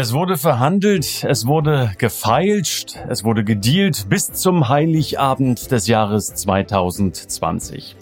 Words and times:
Es 0.00 0.12
wurde 0.12 0.36
verhandelt, 0.38 1.24
es 1.24 1.44
wurde 1.44 1.90
gefeilscht, 1.98 2.94
es 3.08 3.24
wurde 3.24 3.42
gedealt 3.42 4.08
bis 4.08 4.30
zum 4.30 4.68
Heiligabend 4.68 5.72
des 5.72 5.88
Jahres 5.88 6.36
2020. 6.36 7.96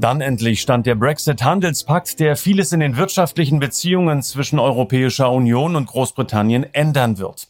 Dann 0.00 0.20
endlich 0.20 0.60
stand 0.60 0.86
der 0.86 0.94
Brexit-Handelspakt, 0.94 2.20
der 2.20 2.36
vieles 2.36 2.70
in 2.70 2.78
den 2.78 2.96
wirtschaftlichen 2.96 3.58
Beziehungen 3.58 4.22
zwischen 4.22 4.60
Europäischer 4.60 5.32
Union 5.32 5.74
und 5.74 5.86
Großbritannien 5.86 6.72
ändern 6.72 7.18
wird. 7.18 7.48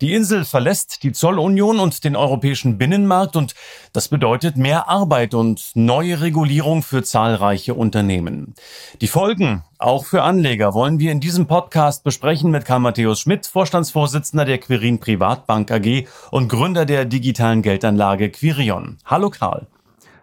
Die 0.00 0.12
Insel 0.12 0.44
verlässt 0.44 1.04
die 1.04 1.12
Zollunion 1.12 1.78
und 1.78 2.02
den 2.02 2.16
europäischen 2.16 2.78
Binnenmarkt 2.78 3.36
und 3.36 3.54
das 3.92 4.08
bedeutet 4.08 4.56
mehr 4.56 4.88
Arbeit 4.88 5.34
und 5.34 5.70
neue 5.74 6.20
Regulierung 6.20 6.82
für 6.82 7.04
zahlreiche 7.04 7.74
Unternehmen. 7.74 8.54
Die 9.00 9.06
Folgen 9.06 9.62
auch 9.78 10.04
für 10.04 10.24
Anleger 10.24 10.74
wollen 10.74 10.98
wir 10.98 11.12
in 11.12 11.20
diesem 11.20 11.46
Podcast 11.46 12.02
besprechen 12.02 12.50
mit 12.50 12.64
Karl 12.64 12.80
Matthäus 12.80 13.20
Schmidt, 13.20 13.46
Vorstandsvorsitzender 13.46 14.44
der 14.44 14.58
Quirin 14.58 14.98
Privatbank 14.98 15.70
AG 15.70 16.08
und 16.32 16.48
Gründer 16.48 16.86
der 16.86 17.04
digitalen 17.04 17.62
Geldanlage 17.62 18.30
Quirion. 18.30 18.98
Hallo 19.04 19.30
Karl. 19.30 19.68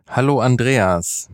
Hallo 0.09 0.41
Andreas. 0.41 1.29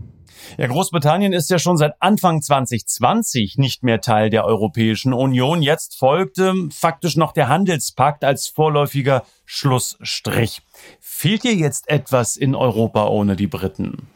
Ja, 0.57 0.67
Großbritannien 0.67 1.33
ist 1.33 1.49
ja 1.49 1.59
schon 1.59 1.77
seit 1.77 1.93
Anfang 1.99 2.41
2020 2.41 3.57
nicht 3.57 3.83
mehr 3.83 4.01
Teil 4.01 4.29
der 4.29 4.45
Europäischen 4.45 5.13
Union. 5.13 5.61
Jetzt 5.61 5.97
folgte 5.97 6.53
faktisch 6.71 7.17
noch 7.17 7.31
der 7.31 7.47
Handelspakt 7.47 8.23
als 8.23 8.47
vorläufiger 8.47 9.23
Schlussstrich. 9.45 10.61
Fehlt 10.99 11.43
dir 11.43 11.55
jetzt 11.55 11.89
etwas 11.89 12.37
in 12.37 12.55
Europa 12.55 13.07
ohne 13.07 13.35
die 13.35 13.47
Briten? 13.47 14.07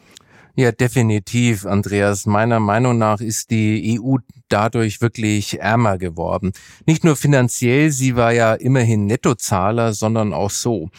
Ja, 0.54 0.70
definitiv, 0.70 1.64
Andreas. 1.64 2.26
Meiner 2.26 2.60
Meinung 2.60 2.98
nach 2.98 3.20
ist 3.20 3.50
die 3.50 3.98
EU 3.98 4.16
dadurch 4.50 5.00
wirklich 5.00 5.58
ärmer 5.60 5.96
geworden. 5.96 6.52
Nicht 6.84 7.04
nur 7.04 7.16
finanziell, 7.16 7.90
sie 7.90 8.16
war 8.16 8.32
ja 8.32 8.52
immerhin 8.52 9.06
Nettozahler, 9.06 9.94
sondern 9.94 10.34
auch 10.34 10.50
so. 10.50 10.90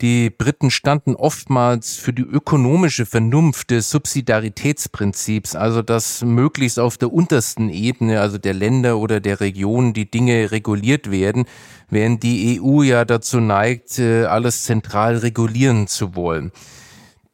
Die 0.00 0.28
Briten 0.28 0.72
standen 0.72 1.14
oftmals 1.14 1.94
für 1.94 2.12
die 2.12 2.22
ökonomische 2.22 3.06
Vernunft 3.06 3.70
des 3.70 3.90
Subsidiaritätsprinzips, 3.90 5.54
also 5.54 5.82
dass 5.82 6.22
möglichst 6.22 6.80
auf 6.80 6.98
der 6.98 7.12
untersten 7.12 7.68
Ebene, 7.68 8.20
also 8.20 8.38
der 8.38 8.54
Länder 8.54 8.98
oder 8.98 9.20
der 9.20 9.40
Regionen, 9.40 9.92
die 9.94 10.10
Dinge 10.10 10.50
reguliert 10.50 11.12
werden, 11.12 11.44
während 11.90 12.24
die 12.24 12.60
EU 12.60 12.82
ja 12.82 13.04
dazu 13.04 13.38
neigt, 13.38 14.00
äh, 14.00 14.24
alles 14.24 14.64
zentral 14.64 15.18
regulieren 15.18 15.86
zu 15.86 16.16
wollen. 16.16 16.50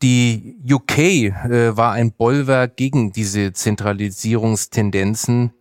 Die 0.02 0.56
UK 0.70 0.98
äh, 0.98 1.76
war 1.76 1.92
ein 1.92 2.12
Bollwerk 2.12 2.76
gegen 2.76 3.12
diese 3.12 3.52
Zentralisierungstendenzen 3.54 5.52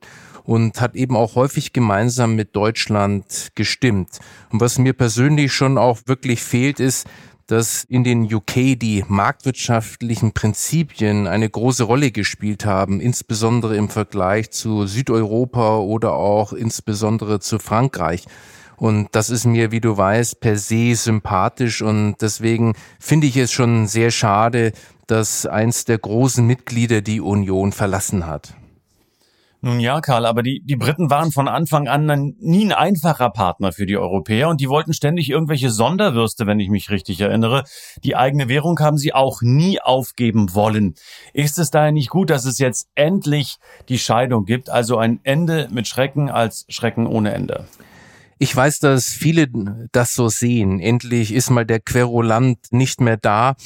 und 0.50 0.82
hat 0.82 0.96
eben 0.96 1.16
auch 1.16 1.36
häufig 1.36 1.74
gemeinsam 1.74 2.36
mit 2.36 2.56
Deutschland 2.56 3.50
gestimmt. 3.54 4.18
Und 4.50 4.60
was 4.62 4.80
mir 4.80 4.94
persönlich 4.94 5.54
schon 5.54 5.78
auch 5.78 6.00
wirklich 6.08 6.42
fehlt, 6.42 6.80
ist, 6.80 7.06
dass 7.46 7.84
in 7.84 8.04
den 8.04 8.34
UK 8.34 8.76
die 8.76 9.06
marktwirtschaftlichen 9.08 10.32
Prinzipien 10.32 11.28
eine 11.28 11.48
große 11.48 11.84
Rolle 11.84 12.10
gespielt 12.10 12.66
haben, 12.66 13.00
insbesondere 13.00 13.78
im 13.78 13.90
Vergleich 13.90 14.50
zu 14.50 14.88
Südeuropa 14.88 15.78
oder 15.78 16.14
auch 16.14 16.52
insbesondere 16.52 17.40
zu 17.40 17.60
Frankreich. 17.60 18.26
Und 18.76 19.10
das 19.12 19.30
ist 19.30 19.46
mir, 19.46 19.72
wie 19.72 19.82
du 19.82 19.98
weißt, 19.98 20.40
per 20.40 20.58
se 20.58 20.96
sympathisch 20.96 21.84
und 21.84 22.16
deswegen 22.22 22.74
finde 23.00 23.28
ich 23.28 23.38
es 23.38 23.52
schon 23.52 23.86
sehr 23.86 24.10
schade, 24.10 24.72
dass 25.06 25.46
eins 25.46 25.86
der 25.86 26.00
großen 26.00 26.44
Mitglieder 26.44 27.02
die 27.02 27.22
Union 27.22 27.72
verlassen 27.72 28.26
hat. 28.26 28.56
Nun 29.62 29.82
ja, 29.82 30.00
Karl, 30.00 30.26
aber 30.26 30.42
die, 30.42 30.62
die 30.64 30.78
Briten 30.78 31.10
waren 31.10 31.34
von 31.34 31.50
Anfang 31.50 31.90
an 31.90 32.34
nie 32.40 32.66
ein 32.66 32.72
einfacher 32.72 33.30
Partner 33.30 33.74
für 33.74 33.86
die 33.86 33.98
Europäer 33.98 34.48
und 34.48 34.62
die 34.62 34.70
wollten 34.70 34.94
ständig 34.94 35.30
irgendwelche 35.30 35.70
Sonderwürste, 35.70 36.48
wenn 36.48 36.62
ich 36.62 36.70
mich 36.70 36.90
richtig 36.90 37.20
erinnere. 37.20 37.66
Die 38.06 38.16
eigene 38.16 38.48
Währung 38.48 38.80
haben 38.80 38.98
sie 38.98 39.14
auch 39.14 39.42
nie 39.42 39.82
aufgeben 39.82 40.54
wollen. 40.54 40.96
Ist 41.34 41.60
es 41.60 41.72
daher 41.72 41.92
nicht 41.92 42.10
gut, 42.10 42.30
dass 42.30 42.46
es 42.46 42.58
jetzt 42.58 42.88
endlich 42.96 43.58
die 43.90 44.00
Scheidung 44.00 44.46
gibt, 44.46 44.70
also 44.70 44.98
ein 44.98 45.20
Ende 45.24 45.68
mit 45.72 45.88
Schrecken 45.88 46.30
als 46.30 46.66
Schrecken 46.70 47.06
ohne 47.06 47.34
Ende? 47.34 47.66
Ich 48.38 48.56
weiß, 48.56 48.80
dass 48.80 49.08
viele 49.08 49.48
das 49.92 50.16
so 50.16 50.30
sehen. 50.30 50.80
Endlich 50.80 51.34
ist 51.34 51.50
mal 51.50 51.66
der 51.66 51.82
Querulant 51.82 52.60
nicht 52.72 53.02
mehr 53.02 53.18
da 53.18 53.58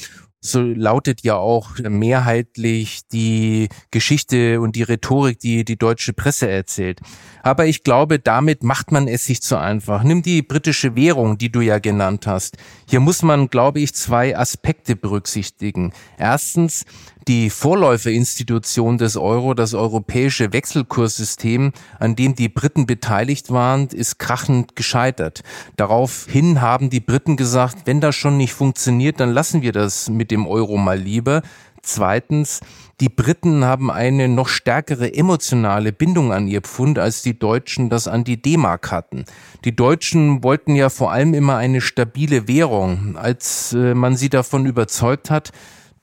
so 0.44 0.60
lautet 0.60 1.22
ja 1.22 1.36
auch 1.36 1.70
mehrheitlich 1.78 3.08
die 3.10 3.68
Geschichte 3.90 4.60
und 4.60 4.76
die 4.76 4.82
Rhetorik, 4.82 5.38
die 5.38 5.64
die 5.64 5.78
deutsche 5.78 6.12
Presse 6.12 6.50
erzählt. 6.50 7.00
Aber 7.42 7.64
ich 7.66 7.82
glaube, 7.82 8.18
damit 8.18 8.62
macht 8.62 8.92
man 8.92 9.08
es 9.08 9.24
sich 9.24 9.40
zu 9.40 9.58
einfach. 9.58 10.02
Nimm 10.02 10.20
die 10.20 10.42
britische 10.42 10.96
Währung, 10.96 11.38
die 11.38 11.50
du 11.50 11.62
ja 11.62 11.78
genannt 11.78 12.26
hast. 12.26 12.58
Hier 12.86 13.00
muss 13.00 13.22
man, 13.22 13.48
glaube 13.48 13.80
ich, 13.80 13.94
zwei 13.94 14.36
Aspekte 14.36 14.96
berücksichtigen. 14.96 15.94
Erstens, 16.18 16.84
die 17.28 17.50
Vorläuferinstitution 17.50 18.98
des 18.98 19.16
Euro, 19.16 19.54
das 19.54 19.74
europäische 19.74 20.52
Wechselkurssystem, 20.52 21.72
an 21.98 22.16
dem 22.16 22.34
die 22.34 22.48
Briten 22.48 22.86
beteiligt 22.86 23.50
waren, 23.50 23.88
ist 23.88 24.18
krachend 24.18 24.76
gescheitert. 24.76 25.42
Daraufhin 25.76 26.60
haben 26.60 26.90
die 26.90 27.00
Briten 27.00 27.36
gesagt, 27.36 27.78
wenn 27.86 28.00
das 28.00 28.14
schon 28.14 28.36
nicht 28.36 28.52
funktioniert, 28.52 29.20
dann 29.20 29.32
lassen 29.32 29.62
wir 29.62 29.72
das 29.72 30.08
mit 30.08 30.30
dem 30.30 30.46
Euro 30.46 30.76
mal 30.76 30.98
lieber. 30.98 31.42
Zweitens, 31.82 32.60
die 33.00 33.08
Briten 33.08 33.64
haben 33.64 33.90
eine 33.90 34.28
noch 34.28 34.48
stärkere 34.48 35.14
emotionale 35.14 35.92
Bindung 35.92 36.32
an 36.32 36.46
ihr 36.46 36.62
Pfund, 36.62 36.98
als 36.98 37.22
die 37.22 37.38
Deutschen 37.38 37.90
das 37.90 38.08
an 38.08 38.24
die 38.24 38.40
D-Mark 38.40 38.90
hatten. 38.90 39.24
Die 39.64 39.76
Deutschen 39.76 40.42
wollten 40.42 40.76
ja 40.76 40.88
vor 40.88 41.12
allem 41.12 41.34
immer 41.34 41.56
eine 41.56 41.80
stabile 41.80 42.48
Währung. 42.48 43.16
Als 43.16 43.72
äh, 43.72 43.94
man 43.94 44.16
sie 44.16 44.30
davon 44.30 44.64
überzeugt 44.64 45.30
hat, 45.30 45.52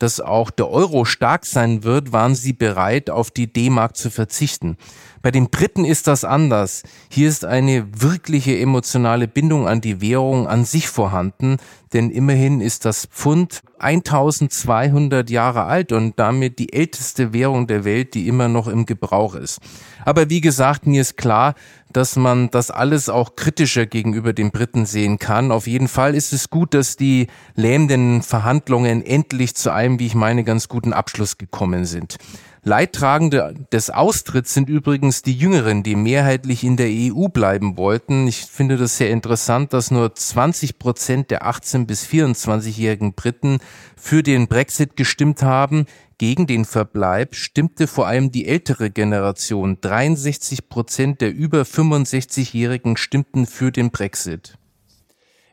dass 0.01 0.19
auch 0.19 0.49
der 0.49 0.69
Euro 0.69 1.05
stark 1.05 1.45
sein 1.45 1.83
wird, 1.83 2.11
waren 2.11 2.35
sie 2.35 2.53
bereit, 2.53 3.09
auf 3.09 3.31
die 3.31 3.51
D-Mark 3.51 3.95
zu 3.95 4.09
verzichten. 4.09 4.77
Bei 5.21 5.29
den 5.29 5.51
Briten 5.51 5.85
ist 5.85 6.07
das 6.07 6.23
anders. 6.23 6.81
Hier 7.09 7.29
ist 7.29 7.45
eine 7.45 7.85
wirkliche 7.93 8.57
emotionale 8.57 9.27
Bindung 9.27 9.67
an 9.67 9.79
die 9.79 10.01
Währung 10.01 10.47
an 10.47 10.65
sich 10.65 10.89
vorhanden, 10.89 11.57
denn 11.93 12.09
immerhin 12.09 12.61
ist 12.61 12.85
das 12.85 13.05
Pfund 13.05 13.61
1200 13.77 15.29
Jahre 15.29 15.63
alt 15.65 15.91
und 15.91 16.17
damit 16.17 16.57
die 16.57 16.73
älteste 16.73 17.33
Währung 17.33 17.67
der 17.67 17.83
Welt, 17.83 18.15
die 18.15 18.27
immer 18.27 18.47
noch 18.47 18.67
im 18.67 18.85
Gebrauch 18.85 19.35
ist. 19.35 19.59
Aber 20.05 20.29
wie 20.29 20.41
gesagt, 20.41 20.87
mir 20.87 21.01
ist 21.01 21.17
klar, 21.17 21.53
dass 21.93 22.15
man 22.15 22.49
das 22.49 22.71
alles 22.71 23.09
auch 23.09 23.35
kritischer 23.35 23.85
gegenüber 23.85 24.33
den 24.33 24.51
Briten 24.51 24.85
sehen 24.85 25.19
kann. 25.19 25.51
Auf 25.51 25.67
jeden 25.67 25.87
Fall 25.87 26.15
ist 26.15 26.33
es 26.33 26.49
gut, 26.49 26.73
dass 26.73 26.95
die 26.95 27.27
lähmenden 27.55 28.21
Verhandlungen 28.21 29.05
endlich 29.05 29.55
zu 29.55 29.71
einem, 29.71 29.99
wie 29.99 30.07
ich 30.07 30.15
meine, 30.15 30.43
ganz 30.43 30.67
guten 30.67 30.93
Abschluss 30.93 31.37
gekommen 31.37 31.85
sind. 31.85 32.17
Leidtragende 32.63 33.55
des 33.71 33.89
Austritts 33.89 34.53
sind 34.53 34.69
übrigens 34.69 35.23
die 35.23 35.33
Jüngeren, 35.33 35.81
die 35.81 35.95
mehrheitlich 35.95 36.63
in 36.63 36.77
der 36.77 36.89
EU 36.89 37.27
bleiben 37.27 37.75
wollten. 37.75 38.27
Ich 38.27 38.45
finde 38.45 38.77
das 38.77 38.97
sehr 38.97 39.09
interessant, 39.09 39.73
dass 39.73 39.89
nur 39.89 40.13
20 40.13 40.77
Prozent 40.77 41.31
der 41.31 41.47
18 41.47 41.87
bis 41.87 42.05
24-jährigen 42.05 43.13
Briten 43.13 43.61
für 43.95 44.21
den 44.21 44.47
Brexit 44.47 44.95
gestimmt 44.95 45.41
haben. 45.41 45.87
Gegen 46.21 46.45
den 46.45 46.65
Verbleib 46.65 47.33
stimmte 47.33 47.87
vor 47.87 48.05
allem 48.05 48.31
die 48.31 48.47
ältere 48.47 48.91
Generation. 48.91 49.79
63 49.81 50.69
Prozent 50.69 51.19
der 51.19 51.33
über 51.33 51.63
65-Jährigen 51.63 52.95
stimmten 52.95 53.47
für 53.47 53.71
den 53.71 53.89
Brexit. 53.89 54.55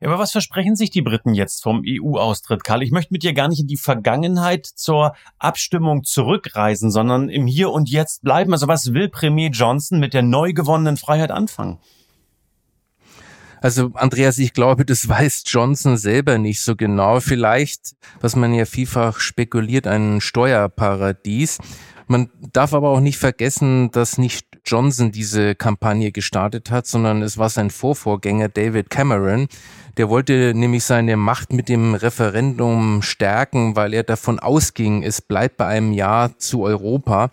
Aber 0.03 0.19
was 0.19 0.32
versprechen 0.32 0.76
sich 0.76 0.91
die 0.91 1.00
Briten 1.00 1.32
jetzt 1.32 1.62
vom 1.62 1.82
EU-Austritt, 1.87 2.65
Karl? 2.65 2.82
Ich 2.82 2.91
möchte 2.91 3.15
mit 3.15 3.23
dir 3.23 3.32
gar 3.32 3.49
nicht 3.49 3.61
in 3.61 3.67
die 3.67 3.79
Vergangenheit 3.79 4.67
zur 4.67 5.15
Abstimmung 5.38 6.05
zurückreisen, 6.05 6.91
sondern 6.91 7.31
im 7.31 7.47
Hier 7.47 7.70
und 7.70 7.88
Jetzt 7.88 8.20
bleiben. 8.20 8.53
Also 8.53 8.69
was 8.69 8.93
will 8.93 9.09
Premier 9.09 9.49
Johnson 9.49 9.99
mit 9.99 10.12
der 10.12 10.23
neu 10.23 10.53
gewonnenen 10.53 10.99
Freiheit 10.99 11.31
anfangen? 11.31 11.79
Also 13.60 13.90
Andreas, 13.94 14.38
ich 14.38 14.52
glaube, 14.52 14.84
das 14.84 15.08
weiß 15.08 15.44
Johnson 15.46 15.96
selber 15.96 16.38
nicht 16.38 16.60
so 16.60 16.76
genau. 16.76 17.20
Vielleicht, 17.20 17.96
was 18.20 18.37
man 18.37 18.55
ja 18.55 18.64
vielfach 18.64 19.20
spekuliert, 19.20 19.87
ein 19.87 20.20
Steuerparadies. 20.20 21.58
Man 22.06 22.31
darf 22.52 22.72
aber 22.72 22.88
auch 22.88 23.00
nicht 23.00 23.19
vergessen, 23.19 23.90
dass 23.90 24.16
nicht 24.16 24.47
Johnson 24.69 25.11
diese 25.11 25.55
Kampagne 25.55 26.12
gestartet 26.12 26.70
hat, 26.70 26.87
sondern 26.87 27.23
es 27.23 27.38
war 27.38 27.49
sein 27.49 27.70
Vorvorgänger 27.70 28.50
David 28.50 28.91
Cameron, 28.91 29.49
Der 29.97 30.11
wollte 30.11 30.53
nämlich 30.55 30.85
seine 30.85 31.17
Macht 31.17 31.53
mit 31.53 31.69
dem 31.69 31.94
Referendum 31.94 33.03
stärken, 33.03 33.75
weil 33.75 33.94
er 33.94 34.05
davon 34.05 34.38
ausging, 34.38 35.03
es 35.03 35.20
bleibt 35.23 35.56
bei 35.56 35.67
einem 35.67 35.93
Ja 35.93 36.31
zu 36.37 36.62
Europa. 36.62 37.31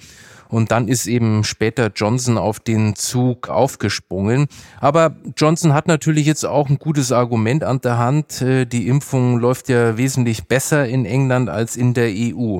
Und 0.47 0.71
dann 0.71 0.87
ist 0.87 1.07
eben 1.07 1.43
später 1.43 1.91
Johnson 1.93 2.37
auf 2.37 2.59
den 2.59 2.95
Zug 2.95 3.49
aufgesprungen. 3.49 4.47
Aber 4.79 5.15
Johnson 5.35 5.73
hat 5.73 5.87
natürlich 5.87 6.25
jetzt 6.25 6.45
auch 6.45 6.69
ein 6.69 6.77
gutes 6.77 7.11
Argument 7.11 7.63
an 7.63 7.81
der 7.81 7.97
Hand. 7.97 8.41
Äh, 8.41 8.65
die 8.65 8.87
Impfung 8.87 9.37
läuft 9.37 9.69
ja 9.69 9.97
wesentlich 9.97 10.47
besser 10.47 10.87
in 10.87 11.05
England 11.05 11.49
als 11.49 11.75
in 11.75 11.93
der 11.93 12.09
EU. 12.09 12.59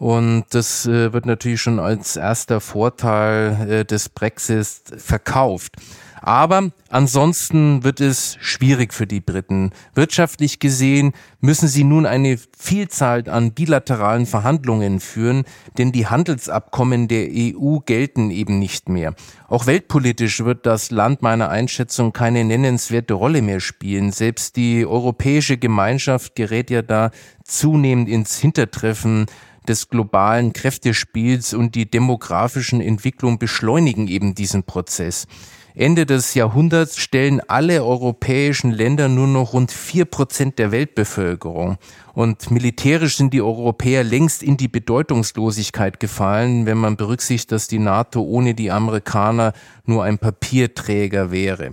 Und 0.00 0.46
das 0.48 0.86
äh, 0.86 1.12
wird 1.12 1.26
natürlich 1.26 1.60
schon 1.60 1.78
als 1.78 2.16
erster 2.16 2.62
Vorteil 2.62 3.70
äh, 3.70 3.84
des 3.84 4.08
Brexits 4.08 4.82
verkauft. 4.96 5.76
Aber 6.22 6.70
ansonsten 6.88 7.84
wird 7.84 8.00
es 8.00 8.38
schwierig 8.40 8.94
für 8.94 9.06
die 9.06 9.20
Briten. 9.20 9.72
Wirtschaftlich 9.94 10.58
gesehen 10.58 11.12
müssen 11.40 11.68
sie 11.68 11.84
nun 11.84 12.06
eine 12.06 12.38
Vielzahl 12.58 13.28
an 13.28 13.52
bilateralen 13.52 14.24
Verhandlungen 14.24 15.00
führen, 15.00 15.44
denn 15.76 15.92
die 15.92 16.06
Handelsabkommen 16.06 17.06
der 17.06 17.28
EU 17.30 17.78
gelten 17.84 18.30
eben 18.30 18.58
nicht 18.58 18.88
mehr. 18.88 19.14
Auch 19.48 19.66
weltpolitisch 19.66 20.44
wird 20.44 20.64
das 20.64 20.90
Land 20.90 21.20
meiner 21.20 21.50
Einschätzung 21.50 22.14
keine 22.14 22.44
nennenswerte 22.44 23.14
Rolle 23.14 23.42
mehr 23.42 23.60
spielen. 23.60 24.12
Selbst 24.12 24.56
die 24.56 24.86
europäische 24.86 25.58
Gemeinschaft 25.58 26.36
gerät 26.36 26.70
ja 26.70 26.80
da 26.80 27.10
zunehmend 27.44 28.08
ins 28.08 28.38
Hintertreffen 28.38 29.26
des 29.68 29.88
globalen 29.88 30.52
Kräftespiels 30.52 31.54
und 31.54 31.74
die 31.74 31.90
demografischen 31.90 32.80
Entwicklungen 32.80 33.38
beschleunigen 33.38 34.08
eben 34.08 34.34
diesen 34.34 34.64
Prozess. 34.64 35.26
Ende 35.74 36.04
des 36.04 36.34
Jahrhunderts 36.34 36.98
stellen 36.98 37.40
alle 37.46 37.84
europäischen 37.84 38.72
Länder 38.72 39.08
nur 39.08 39.28
noch 39.28 39.52
rund 39.52 39.70
vier 39.70 40.04
Prozent 40.04 40.58
der 40.58 40.72
Weltbevölkerung. 40.72 41.78
Und 42.12 42.50
militärisch 42.50 43.16
sind 43.16 43.32
die 43.32 43.40
Europäer 43.40 44.02
längst 44.02 44.42
in 44.42 44.56
die 44.56 44.68
Bedeutungslosigkeit 44.68 46.00
gefallen, 46.00 46.66
wenn 46.66 46.78
man 46.78 46.96
berücksichtigt, 46.96 47.52
dass 47.52 47.68
die 47.68 47.78
NATO 47.78 48.20
ohne 48.20 48.54
die 48.54 48.70
Amerikaner 48.70 49.52
nur 49.84 50.02
ein 50.04 50.18
Papierträger 50.18 51.30
wäre. 51.30 51.70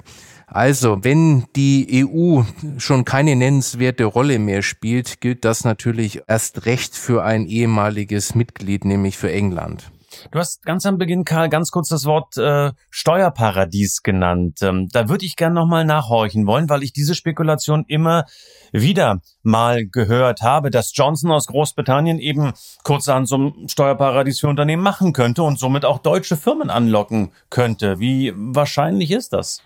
Also, 0.50 1.04
wenn 1.04 1.46
die 1.58 2.06
EU 2.08 2.42
schon 2.78 3.04
keine 3.04 3.36
nennenswerte 3.36 4.06
Rolle 4.06 4.40
mehr 4.40 4.62
spielt, 4.62 5.20
gilt 5.20 5.44
das 5.44 5.66
natürlich 5.66 6.22
erst 6.28 6.66
recht 6.66 6.96
für 6.96 7.24
ein 7.24 7.46
ehemaliges 7.46 8.34
Mitglied, 8.34 8.86
nämlich 8.86 9.18
für 9.18 9.30
England. 9.30 9.92
Du 10.32 10.40
hast 10.40 10.66
ganz 10.66 10.86
am 10.86 10.98
Beginn, 10.98 11.26
Karl, 11.26 11.50
ganz 11.50 11.70
kurz 11.70 11.90
das 11.90 12.06
Wort 12.06 12.38
äh, 12.38 12.72
Steuerparadies 12.90 14.04
genannt. 14.04 14.60
Ähm, 14.62 14.88
da 14.92 15.10
würde 15.10 15.26
ich 15.26 15.36
gerne 15.36 15.56
nochmal 15.56 15.84
nachhorchen 15.84 16.48
wollen, 16.48 16.70
weil 16.70 16.82
ich 16.82 16.94
diese 16.94 17.14
Spekulation 17.14 17.84
immer 17.88 18.26
wieder 18.72 19.20
mal 19.44 19.86
gehört 19.86 20.42
habe, 20.42 20.72
dass 20.72 20.96
Johnson 20.96 21.32
aus 21.32 21.48
Großbritannien 21.48 22.20
eben 22.20 22.54
kurzerhand 22.84 23.28
zum 23.28 23.68
Steuerparadies 23.68 24.40
für 24.40 24.48
Unternehmen 24.48 24.82
machen 24.82 25.12
könnte 25.12 25.44
und 25.44 25.60
somit 25.60 25.84
auch 25.84 26.00
deutsche 26.00 26.38
Firmen 26.38 26.70
anlocken 26.70 27.32
könnte. 27.50 28.00
Wie 28.00 28.34
wahrscheinlich 28.36 29.12
ist 29.12 29.34
das? 29.34 29.62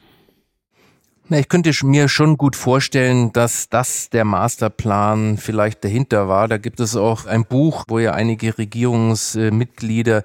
Na, 1.31 1.39
ich 1.39 1.47
könnte 1.47 1.71
mir 1.85 2.09
schon 2.09 2.35
gut 2.35 2.57
vorstellen, 2.57 3.31
dass 3.31 3.69
das 3.69 4.09
der 4.09 4.25
Masterplan 4.25 5.37
vielleicht 5.37 5.81
dahinter 5.85 6.27
war. 6.27 6.49
Da 6.49 6.57
gibt 6.57 6.81
es 6.81 6.97
auch 6.97 7.25
ein 7.25 7.45
Buch, 7.45 7.85
wo 7.87 7.99
ja 7.99 8.11
einige 8.11 8.57
Regierungsmitglieder 8.57 10.23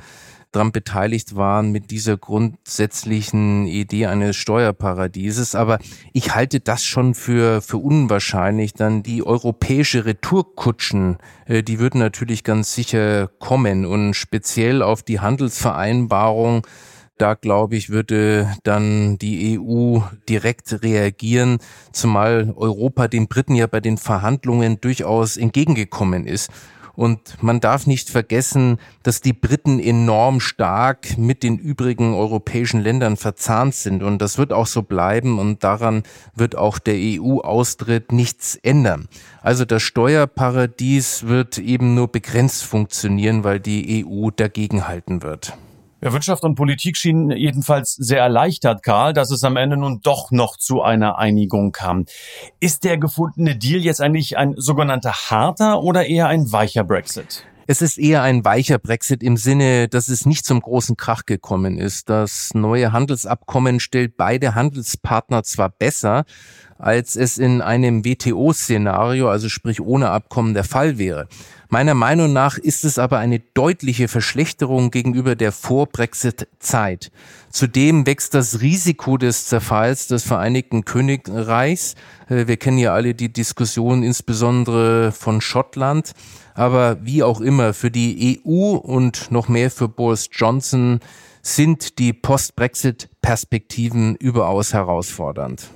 daran 0.51 0.73
beteiligt 0.73 1.37
waren 1.37 1.71
mit 1.71 1.93
dieser 1.93 2.17
grundsätzlichen 2.17 3.69
Idee 3.69 4.07
eines 4.07 4.35
Steuerparadieses. 4.35 5.55
Aber 5.55 5.79
ich 6.13 6.35
halte 6.35 6.59
das 6.59 6.85
schon 6.85 7.15
für, 7.15 7.63
für 7.63 7.77
unwahrscheinlich. 7.77 8.75
Dann 8.75 9.05
die 9.05 9.25
europäische 9.25 10.07
Retourkutschen, 10.07 11.19
äh, 11.45 11.63
die 11.63 11.79
würden 11.79 12.01
natürlich 12.01 12.43
ganz 12.43 12.75
sicher 12.75 13.29
kommen 13.39 13.87
und 13.87 14.15
speziell 14.15 14.83
auf 14.83 15.05
die 15.05 15.21
Handelsvereinbarung 15.21 16.67
da 17.19 17.35
glaube 17.35 17.77
ich, 17.77 17.91
würde 17.91 18.55
dann 18.63 19.19
die 19.19 19.59
EU 19.59 20.01
direkt 20.29 20.83
reagieren, 20.83 21.59
zumal 21.93 22.53
Europa 22.57 23.09
den 23.09 23.29
Briten 23.29 23.55
ja 23.55 23.67
bei 23.67 23.81
den 23.81 23.99
Verhandlungen 23.99 24.81
durchaus 24.81 25.37
entgegengekommen 25.37 26.27
ist. 26.27 26.51
Und 26.97 27.43
man 27.43 27.61
darf 27.61 27.87
nicht 27.87 28.09
vergessen, 28.09 28.79
dass 29.03 29.21
die 29.21 29.35
Briten 29.35 29.79
enorm 29.79 30.41
stark 30.41 31.19
mit 31.19 31.43
den 31.43 31.59
übrigen 31.59 32.15
europäischen 32.15 32.81
Ländern 32.81 33.19
verzahnt 33.19 33.75
sind. 33.75 34.03
Und 34.03 34.23
das 34.23 34.39
wird 34.39 34.51
auch 34.51 34.67
so 34.67 34.81
bleiben. 34.83 35.39
Und 35.39 35.63
daran 35.63 36.05
wird 36.35 36.57
auch 36.57 36.79
der 36.79 36.97
EU-Austritt 36.97 38.13
nichts 38.13 38.57
ändern. 38.63 39.09
Also 39.43 39.67
das 39.67 39.83
Steuerparadies 39.83 41.27
wird 41.27 41.59
eben 41.59 41.95
nur 41.95 42.09
begrenzt 42.09 42.65
funktionieren, 42.65 43.45
weil 43.45 43.61
die 43.61 44.07
EU 44.07 44.31
dagegenhalten 44.31 45.23
wird. 45.23 45.53
Ja, 46.03 46.13
Wirtschaft 46.13 46.45
und 46.45 46.57
Politik 46.57 46.99
schienen 46.99 47.31
jedenfalls 47.31 47.95
sehr 47.95 48.21
erleichtert, 48.21 48.83
Karl, 48.83 49.15
dass 49.15 49.31
es 49.31 49.43
am 49.45 49.57
Ende 49.57 49.79
nun 49.79 50.01
doch 50.03 50.31
noch 50.31 50.59
zu 50.59 50.83
einer 50.83 51.17
Einigung 51.17 51.73
kam. 51.73 52.05
Ist 52.61 52.85
der 52.85 52.99
gefundene 52.99 53.57
Deal 53.57 53.81
jetzt 53.81 54.03
eigentlich 54.03 54.37
ein 54.37 54.53
sogenannter 54.59 55.13
harter 55.31 55.83
oder 55.83 56.07
eher 56.07 56.29
ein 56.29 56.53
weicher 56.53 56.85
Brexit? 56.85 57.47
Es 57.67 57.83
ist 57.83 57.99
eher 57.99 58.23
ein 58.23 58.45
weicher 58.45 58.79
Brexit 58.79 59.23
im 59.23 59.39
Sinne, 59.39 59.89
dass 59.89 60.09
es 60.09 60.27
nicht 60.27 60.45
zum 60.45 60.61
großen 60.61 60.97
Krach 60.97 61.25
gekommen 61.25 61.79
ist. 61.79 62.11
Das 62.11 62.53
neue 62.55 62.93
Handelsabkommen 62.93 63.81
stellt 63.81 64.17
beide 64.19 64.55
Handelspartner 64.55 65.43
zwar 65.43 65.71
besser, 65.71 66.27
als 66.79 67.17
es 67.17 67.39
in 67.39 67.63
einem 67.63 68.05
WTO-Szenario, 68.05 69.29
also 69.29 69.49
sprich 69.49 69.81
ohne 69.81 70.11
Abkommen, 70.11 70.53
der 70.53 70.63
Fall 70.63 70.99
wäre. 70.99 71.27
Meiner 71.69 71.95
Meinung 71.95 72.33
nach 72.33 72.59
ist 72.59 72.85
es 72.85 72.99
aber 72.99 73.19
eine 73.19 73.41
deutliche 73.41 74.07
Verschlechterung 74.07 74.93
gegenüber 74.93 75.35
der 75.35 75.51
Vor-Brexit-Zeit. 75.51 77.11
Zudem 77.51 78.07
wächst 78.07 78.35
das 78.35 78.61
Risiko 78.61 79.17
des 79.17 79.47
Zerfalls 79.47 80.07
des 80.07 80.23
Vereinigten 80.23 80.85
Königreichs. 80.85 81.97
Äh, 82.29 82.47
wir 82.47 82.57
kennen 82.57 82.79
ja 82.79 82.95
alle 82.95 83.15
die 83.15 83.33
Diskussion 83.33 84.05
insbesondere 84.05 85.11
von 85.11 85.41
Schottland. 85.41 86.13
Aber 86.55 87.05
wie 87.05 87.23
auch 87.23 87.41
immer, 87.41 87.75
für 87.75 87.91
die 87.91 88.41
EU 88.47 88.77
und 88.77 89.33
noch 89.33 89.49
mehr 89.49 89.71
für 89.71 89.89
Boris 89.89 90.29
Johnson 90.31 91.01
sind 91.43 91.99
die 91.99 92.13
Post-Brexit-Perspektiven 92.13 94.15
überaus 94.17 94.73
herausfordernd. 94.73 95.69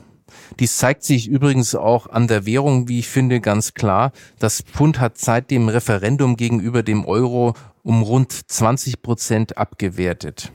Dies 0.59 0.77
zeigt 0.77 1.03
sich 1.03 1.29
übrigens 1.29 1.75
auch 1.75 2.06
an 2.06 2.29
der 2.29 2.47
Währung, 2.47 2.88
wie 2.88 2.99
ich 3.00 3.09
finde, 3.09 3.41
ganz 3.41 3.75
klar. 3.75 4.12
Das 4.38 4.62
Pfund 4.62 5.00
hat 5.00 5.19
seit 5.19 5.50
dem 5.50 5.69
Referendum 5.69 6.37
gegenüber 6.37 6.82
dem 6.82 7.05
Euro 7.05 7.55
um 7.83 8.02
rund 8.02 8.33
20 8.33 9.02
Prozent 9.02 9.57
abgewertet. 9.57 10.52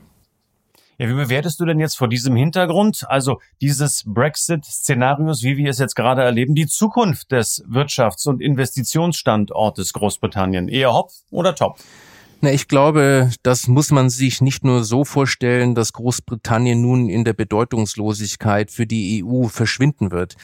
Ja, 0.97 1.09
wie 1.09 1.13
bewertest 1.13 1.59
du 1.59 1.65
denn 1.65 1.79
jetzt 1.79 1.97
vor 1.97 2.07
diesem 2.07 2.37
Hintergrund, 2.37 3.03
also 3.09 3.41
dieses 3.59 4.03
Brexit-Szenarios, 4.05 5.43
wie 5.43 5.57
wir 5.57 5.69
es 5.69 5.77
jetzt 5.77 5.95
gerade 5.95 6.21
erleben, 6.23 6.55
die 6.55 6.67
Zukunft 6.67 7.33
des 7.33 7.65
Wirtschafts- 7.67 8.29
und 8.29 8.41
Investitionsstandortes 8.41 9.91
Großbritannien? 9.91 10.69
Eher 10.69 10.93
hopp 10.93 11.11
oder 11.31 11.53
top? 11.53 11.79
Na, 12.41 12.51
ich 12.51 12.67
glaube, 12.67 13.31
das 13.43 13.67
muss 13.67 13.91
man 13.91 14.09
sich 14.09 14.41
nicht 14.41 14.63
nur 14.63 14.83
so 14.83 15.05
vorstellen, 15.05 15.73
dass 15.73 15.93
Großbritannien 15.93 16.81
nun 16.81 17.09
in 17.09 17.23
der 17.23 17.33
Bedeutungslosigkeit 17.33 18.71
für 18.71 18.85
die 18.85 19.23
EU 19.23 19.47
verschwinden 19.47 20.11
wird. 20.11 20.35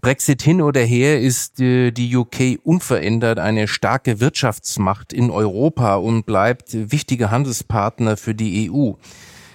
Brexit 0.00 0.40
hin 0.40 0.62
oder 0.62 0.80
her 0.80 1.20
ist 1.20 1.60
äh, 1.60 1.90
die 1.90 2.16
UK 2.16 2.58
unverändert 2.62 3.38
eine 3.38 3.68
starke 3.68 4.20
Wirtschaftsmacht 4.20 5.12
in 5.12 5.30
Europa 5.30 5.96
und 5.96 6.24
bleibt 6.24 6.68
wichtiger 6.72 7.30
Handelspartner 7.30 8.16
für 8.16 8.34
die 8.34 8.70
EU. 8.70 8.92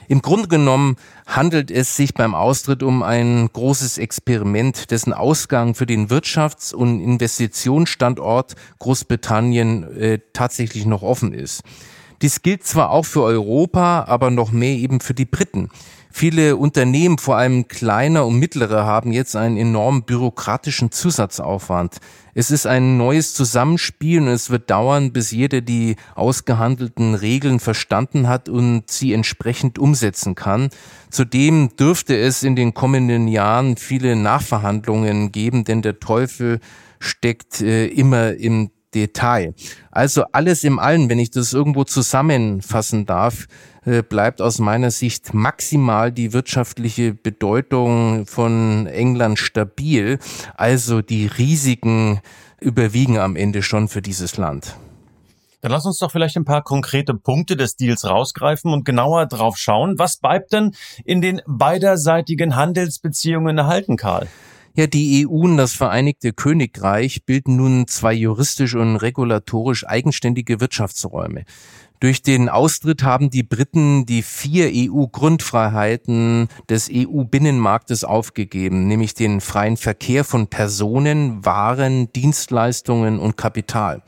Im 0.08 0.22
Grunde 0.22 0.48
genommen 0.48 0.98
handelt 1.26 1.72
es 1.72 1.96
sich 1.96 2.14
beim 2.14 2.36
Austritt 2.36 2.84
um 2.84 3.04
ein 3.04 3.50
großes 3.52 3.98
Experiment, 3.98 4.92
dessen 4.92 5.14
Ausgang 5.14 5.76
für 5.76 5.86
den 5.86 6.10
Wirtschafts- 6.10 6.74
und 6.74 7.00
Investitionsstandort 7.00 8.56
Großbritannien 8.80 9.84
äh, 9.98 10.20
tatsächlich 10.34 10.86
noch 10.86 11.02
offen 11.02 11.34
ist. 11.34 11.64
Dies 12.22 12.42
gilt 12.42 12.64
zwar 12.64 12.92
auch 12.92 13.06
für 13.06 13.24
Europa, 13.24 14.06
aber 14.08 14.32
noch 14.32 14.52
mehr 14.52 14.76
eben 14.76 15.00
für 15.00 15.14
die 15.14 15.26
Briten. 15.26 15.70
Viele 16.18 16.56
Unternehmen, 16.56 17.18
vor 17.18 17.36
allem 17.36 17.68
kleiner 17.68 18.26
und 18.26 18.40
mittlere, 18.40 18.86
haben 18.86 19.12
jetzt 19.12 19.36
einen 19.36 19.58
enormen 19.58 20.04
bürokratischen 20.04 20.90
Zusatzaufwand. 20.90 21.98
Es 22.34 22.52
ist 22.52 22.66
ein 22.66 22.96
neues 22.96 23.34
Zusammenspiel 23.34 24.22
und 24.22 24.30
es 24.30 24.50
wird 24.50 24.70
dauern, 24.70 25.12
bis 25.12 25.32
jeder 25.32 25.60
die 25.60 25.98
ausgehandelten 26.16 27.16
Regeln 27.16 27.60
verstanden 27.60 28.30
hat 28.30 28.48
und 28.48 28.90
sie 28.90 29.12
entsprechend 29.12 29.78
umsetzen 29.78 30.36
kann. 30.36 30.70
Zudem 31.10 31.76
dürfte 31.76 32.18
es 32.18 32.44
in 32.44 32.56
den 32.56 32.74
kommenden 32.74 33.28
Jahren 33.28 33.76
viele 33.76 34.16
Nachverhandlungen 34.16 35.34
geben, 35.34 35.66
denn 35.66 35.82
der 35.82 36.00
Teufel 36.00 36.62
steckt 37.02 37.60
äh, 37.60 37.88
immer 37.88 38.36
im 38.36 38.72
Detail. 38.96 39.54
Also 39.92 40.24
alles 40.32 40.64
im 40.64 40.80
Allen, 40.80 41.10
wenn 41.10 41.20
ich 41.20 41.30
das 41.30 41.54
irgendwo 41.54 41.84
zusammenfassen 41.84 43.06
darf, 43.06 43.48
äh, 43.86 44.02
bleibt 44.02 44.42
aus 44.42 44.60
meiner 44.60 44.90
Sicht 44.90 45.34
maximal 45.34 46.12
die 46.12 46.34
wirtschaftliche 46.34 47.14
Bedeutung 47.14 48.26
von 48.26 48.88
England 48.88 49.38
stabil. 49.38 50.18
Also 50.56 51.02
die 51.02 51.28
Risiken 51.28 52.22
überwiegen 52.60 53.20
am 53.20 53.36
Ende 53.36 53.62
schon 53.62 53.88
für 53.90 54.02
dieses 54.02 54.38
Land. 54.38 54.76
Dann 55.62 55.72
lass 55.72 55.86
uns 55.86 55.98
doch 55.98 56.12
vielleicht 56.12 56.38
ein 56.38 56.46
paar 56.46 56.62
konkrete 56.62 57.16
Punkte 57.16 57.58
des 57.58 57.76
Deals 57.76 58.06
rausgreifen 58.06 58.72
und 58.72 58.86
genauer 58.86 59.26
drauf 59.26 59.58
schauen. 59.58 59.98
Was 59.98 60.18
bleibt 60.18 60.54
denn 60.54 60.76
in 61.04 61.22
den 61.22 61.42
beiderseitigen 61.48 62.56
Handelsbeziehungen 62.56 63.58
erhalten, 63.58 63.98
Karl? 63.98 64.28
Ja, 64.78 64.88
die 64.88 65.26
EU 65.26 65.46
und 65.46 65.56
das 65.56 65.72
Vereinigte 65.72 66.34
Königreich 66.34 67.24
bilden 67.26 67.56
nun 67.56 67.88
zwei 67.88 68.12
juristisch 68.12 68.76
und 68.76 68.98
regulatorisch 68.98 69.88
eigenständige 69.88 70.60
Wirtschaftsräume. 70.60 71.46
Durch 72.02 72.22
den 72.22 72.50
Austritt 72.50 73.02
haben 73.02 73.30
die 73.30 73.44
Briten 73.44 74.06
die 74.06 74.22
vier 74.22 74.70
EU-Grundfreiheiten 74.74 76.50
des 76.68 76.90
EU-Binnenmarktes 76.92 78.04
aufgegeben, 78.04 78.90
nämlich 78.90 79.14
den 79.14 79.40
freien 79.40 79.78
Verkehr 79.78 80.26
von 80.26 80.48
Personen, 80.48 81.46
Waren, 81.46 82.12
Dienstleistungen 82.12 83.18
und 83.18 83.38
Kapital. 83.38 84.02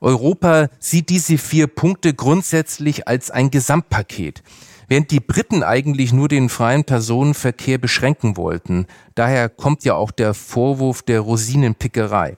Europa 0.00 0.68
sieht 0.78 1.08
diese 1.08 1.38
vier 1.38 1.66
Punkte 1.66 2.14
grundsätzlich 2.14 3.08
als 3.08 3.32
ein 3.32 3.50
Gesamtpaket, 3.50 4.44
während 4.88 5.10
die 5.10 5.20
Briten 5.20 5.62
eigentlich 5.62 6.12
nur 6.12 6.28
den 6.28 6.48
freien 6.48 6.84
Personenverkehr 6.84 7.78
beschränken 7.78 8.36
wollten. 8.36 8.86
Daher 9.14 9.48
kommt 9.48 9.84
ja 9.84 9.94
auch 9.94 10.10
der 10.10 10.34
Vorwurf 10.34 11.02
der 11.02 11.20
Rosinenpickerei. 11.20 12.36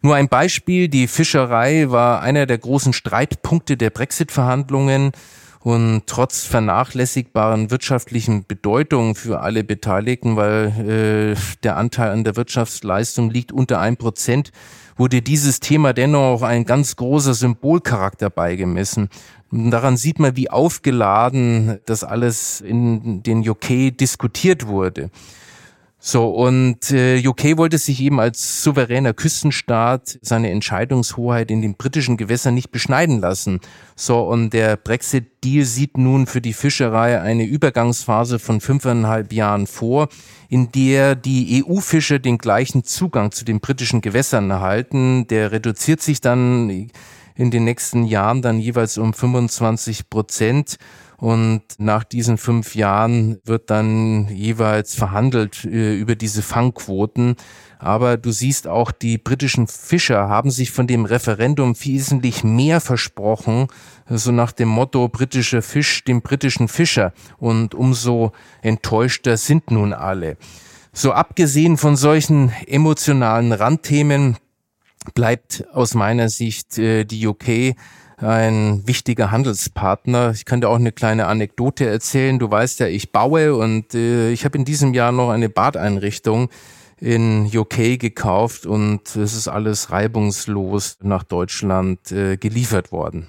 Nur 0.00 0.14
ein 0.14 0.28
Beispiel, 0.28 0.88
die 0.88 1.08
Fischerei 1.08 1.90
war 1.90 2.22
einer 2.22 2.46
der 2.46 2.58
großen 2.58 2.92
Streitpunkte 2.92 3.76
der 3.76 3.90
Brexit-Verhandlungen 3.90 5.10
und 5.60 6.04
trotz 6.06 6.44
vernachlässigbaren 6.44 7.70
wirtschaftlichen 7.72 8.46
Bedeutung 8.46 9.16
für 9.16 9.40
alle 9.40 9.64
Beteiligten, 9.64 10.36
weil 10.36 11.34
äh, 11.36 11.40
der 11.64 11.76
Anteil 11.76 12.10
an 12.10 12.22
der 12.22 12.36
Wirtschaftsleistung 12.36 13.30
liegt 13.30 13.50
unter 13.50 13.80
ein 13.80 13.96
Prozent, 13.96 14.52
wurde 14.96 15.20
dieses 15.20 15.60
Thema 15.60 15.92
dennoch 15.92 16.42
ein 16.42 16.64
ganz 16.64 16.96
großer 16.96 17.34
Symbolcharakter 17.34 18.30
beigemessen. 18.30 19.08
Daran 19.50 19.96
sieht 19.96 20.18
man, 20.18 20.36
wie 20.36 20.50
aufgeladen 20.50 21.78
das 21.86 22.04
alles 22.04 22.60
in 22.60 23.22
den 23.22 23.48
UK 23.48 23.96
diskutiert 23.96 24.66
wurde. 24.66 25.10
So, 26.00 26.28
und 26.28 26.92
äh, 26.92 27.26
UK 27.26 27.56
wollte 27.56 27.76
sich 27.76 28.00
eben 28.00 28.20
als 28.20 28.62
souveräner 28.62 29.14
Küstenstaat 29.14 30.18
seine 30.22 30.50
Entscheidungshoheit 30.50 31.50
in 31.50 31.60
den 31.60 31.74
britischen 31.74 32.16
Gewässern 32.16 32.54
nicht 32.54 32.70
beschneiden 32.70 33.20
lassen. 33.20 33.58
So, 33.96 34.20
und 34.20 34.50
der 34.52 34.76
Brexit-Deal 34.76 35.64
sieht 35.64 35.98
nun 35.98 36.28
für 36.28 36.40
die 36.40 36.52
Fischerei 36.52 37.20
eine 37.20 37.44
Übergangsphase 37.44 38.38
von 38.38 38.60
fünfeinhalb 38.60 39.32
Jahren 39.32 39.66
vor, 39.66 40.08
in 40.48 40.70
der 40.70 41.16
die 41.16 41.64
EU-Fischer 41.64 42.20
den 42.20 42.38
gleichen 42.38 42.84
Zugang 42.84 43.32
zu 43.32 43.44
den 43.44 43.58
britischen 43.58 44.00
Gewässern 44.00 44.50
erhalten. 44.50 45.26
Der 45.26 45.50
reduziert 45.50 46.00
sich 46.00 46.20
dann 46.20 46.90
in 47.38 47.52
den 47.52 47.64
nächsten 47.64 48.04
Jahren 48.04 48.42
dann 48.42 48.58
jeweils 48.58 48.98
um 48.98 49.14
25 49.14 50.10
Prozent. 50.10 50.76
Und 51.16 51.62
nach 51.78 52.04
diesen 52.04 52.36
fünf 52.36 52.74
Jahren 52.74 53.38
wird 53.44 53.70
dann 53.70 54.28
jeweils 54.28 54.94
verhandelt 54.94 55.64
äh, 55.64 55.96
über 55.96 56.14
diese 56.14 56.42
Fangquoten. 56.42 57.36
Aber 57.78 58.16
du 58.16 58.30
siehst 58.32 58.68
auch, 58.68 58.92
die 58.92 59.18
britischen 59.18 59.66
Fischer 59.68 60.28
haben 60.28 60.50
sich 60.50 60.70
von 60.70 60.86
dem 60.86 61.04
Referendum 61.04 61.74
wesentlich 61.80 62.44
mehr 62.44 62.80
versprochen, 62.80 63.68
so 64.08 64.32
nach 64.32 64.52
dem 64.52 64.68
Motto 64.68 65.08
britischer 65.08 65.62
Fisch 65.62 66.04
dem 66.04 66.22
britischen 66.22 66.68
Fischer. 66.68 67.12
Und 67.38 67.74
umso 67.74 68.32
enttäuschter 68.62 69.36
sind 69.36 69.70
nun 69.70 69.92
alle. 69.92 70.36
So 70.92 71.12
abgesehen 71.12 71.76
von 71.76 71.96
solchen 71.96 72.52
emotionalen 72.66 73.52
Randthemen 73.52 74.36
bleibt 75.14 75.64
aus 75.72 75.94
meiner 75.94 76.28
Sicht 76.28 76.78
äh, 76.78 77.04
die 77.04 77.26
UK 77.26 77.74
ein 78.16 78.86
wichtiger 78.86 79.30
Handelspartner. 79.30 80.32
Ich 80.32 80.44
dir 80.44 80.68
auch 80.68 80.76
eine 80.76 80.92
kleine 80.92 81.26
Anekdote 81.26 81.86
erzählen. 81.86 82.38
Du 82.38 82.50
weißt 82.50 82.80
ja, 82.80 82.86
ich 82.86 83.12
baue 83.12 83.54
und 83.54 83.94
äh, 83.94 84.30
ich 84.30 84.44
habe 84.44 84.58
in 84.58 84.64
diesem 84.64 84.94
Jahr 84.94 85.12
noch 85.12 85.30
eine 85.30 85.48
Badeinrichtung 85.48 86.48
in 87.00 87.48
UK 87.54 87.98
gekauft 87.98 88.66
und 88.66 89.14
es 89.14 89.34
ist 89.34 89.46
alles 89.46 89.90
reibungslos 89.90 90.98
nach 91.00 91.22
Deutschland 91.22 92.10
äh, 92.10 92.36
geliefert 92.36 92.90
worden. 92.90 93.28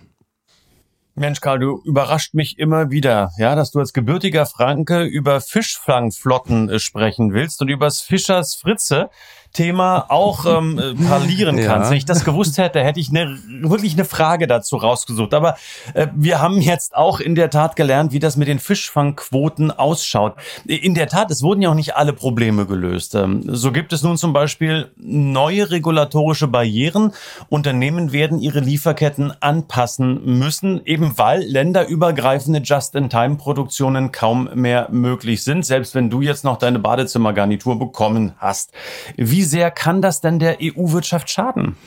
Mensch, 1.20 1.42
Karl, 1.42 1.60
du 1.60 1.82
überrascht 1.84 2.34
mich 2.34 2.58
immer 2.60 2.92
wieder, 2.92 3.32
ja, 3.38 3.54
dass 3.54 3.72
du 3.72 3.80
als 3.80 3.92
gebürtiger 3.92 4.46
Franke 4.46 5.04
über 5.04 5.42
Fischfangflotten 5.42 6.70
äh, 6.70 6.80
sprechen 6.80 7.34
willst 7.34 7.62
und 7.62 7.68
übers 7.68 8.02
Fischers 8.02 8.56
Fritze. 8.56 9.10
Thema 9.54 10.06
auch 10.10 10.46
ähm, 10.46 10.80
äh, 10.80 10.94
parlieren 11.08 11.58
ja. 11.58 11.66
kannst. 11.66 11.90
Wenn 11.90 11.98
ich 11.98 12.06
das 12.06 12.24
gewusst 12.24 12.58
hätte, 12.58 12.84
hätte 12.84 13.00
ich 13.00 13.10
eine, 13.10 13.38
wirklich 13.62 13.94
eine 13.94 14.06
Frage 14.06 14.48
dazu 14.48 14.78
rausgesucht. 14.78 15.34
Aber 15.34 15.58
äh, 15.94 16.08
wir 16.16 16.40
haben 16.40 16.62
jetzt 16.62 16.96
auch 16.96 17.20
in 17.20 17.36
der 17.36 17.50
Tat 17.50 17.76
gelernt, 17.76 18.12
wie 18.12 18.20
das 18.20 18.38
mit 18.38 18.48
den 18.48 18.60
Fischfangquoten 18.60 19.72
ausschaut. 19.72 20.36
In 20.66 20.94
der 20.94 21.08
Tat, 21.08 21.32
es 21.32 21.42
wurden 21.42 21.62
ja 21.62 21.70
auch 21.70 21.76
nicht 21.76 21.96
alle 21.96 22.14
Probleme 22.14 22.66
gelöst. 22.66 23.16
Ähm, 23.16 23.44
so 23.48 23.72
gibt 23.72 23.92
es 23.92 24.04
nun 24.04 24.18
zum 24.18 24.34
Beispiel 24.34 24.92
neue 24.98 25.72
regulatorische 25.72 26.48
Barrieren. 26.48 27.14
Unternehmen 27.50 28.12
werden 28.12 28.40
ihre 28.40 28.60
Lieferketten 28.60 29.34
anpassen 29.42 30.38
müssen, 30.38 30.82
eben 30.86 31.18
weil 31.18 31.42
länderübergreifende 31.42 32.60
Just-in-Time-Produktionen 32.60 34.12
kaum 34.12 34.50
mehr 34.54 34.90
möglich 34.92 35.44
sind, 35.44 35.66
selbst 35.66 35.96
wenn 35.96 36.10
du 36.10 36.22
jetzt 36.22 36.44
noch 36.44 36.58
deine 36.58 36.80
Badezimmergarnitur 36.80 37.80
bekommen 37.80 38.34
hast. 38.38 38.72
Wie 39.18 39.39
wie 39.40 39.44
sehr 39.44 39.72
kann 39.72 40.02
das 40.02 40.20
denn 40.20 40.38
der 40.38 40.58
EU-Wirtschaft 40.62 41.30
schaden? 41.30 41.78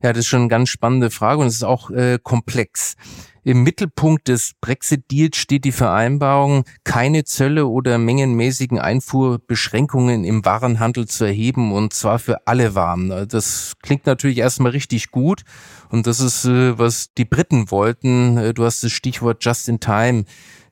Ja, 0.00 0.12
das 0.12 0.20
ist 0.20 0.26
schon 0.28 0.42
eine 0.42 0.48
ganz 0.48 0.68
spannende 0.68 1.10
Frage 1.10 1.40
und 1.40 1.48
es 1.48 1.54
ist 1.54 1.64
auch 1.64 1.90
äh, 1.90 2.20
komplex. 2.22 2.94
Im 3.42 3.64
Mittelpunkt 3.64 4.28
des 4.28 4.52
Brexit-Deals 4.60 5.36
steht 5.36 5.64
die 5.64 5.72
Vereinbarung, 5.72 6.62
keine 6.84 7.24
Zölle 7.24 7.66
oder 7.66 7.98
mengenmäßigen 7.98 8.78
Einfuhrbeschränkungen 8.78 10.24
im 10.24 10.44
Warenhandel 10.44 11.08
zu 11.08 11.24
erheben 11.24 11.72
und 11.72 11.92
zwar 11.92 12.20
für 12.20 12.46
alle 12.46 12.76
Waren. 12.76 13.26
Das 13.28 13.72
klingt 13.82 14.06
natürlich 14.06 14.38
erstmal 14.38 14.70
richtig 14.70 15.10
gut 15.10 15.42
und 15.88 16.06
das 16.06 16.20
ist, 16.20 16.44
äh, 16.44 16.78
was 16.78 17.12
die 17.14 17.24
Briten 17.24 17.72
wollten. 17.72 18.38
Äh, 18.38 18.54
du 18.54 18.64
hast 18.64 18.84
das 18.84 18.92
Stichwort 18.92 19.44
Just 19.44 19.68
in 19.68 19.80
Time 19.80 20.26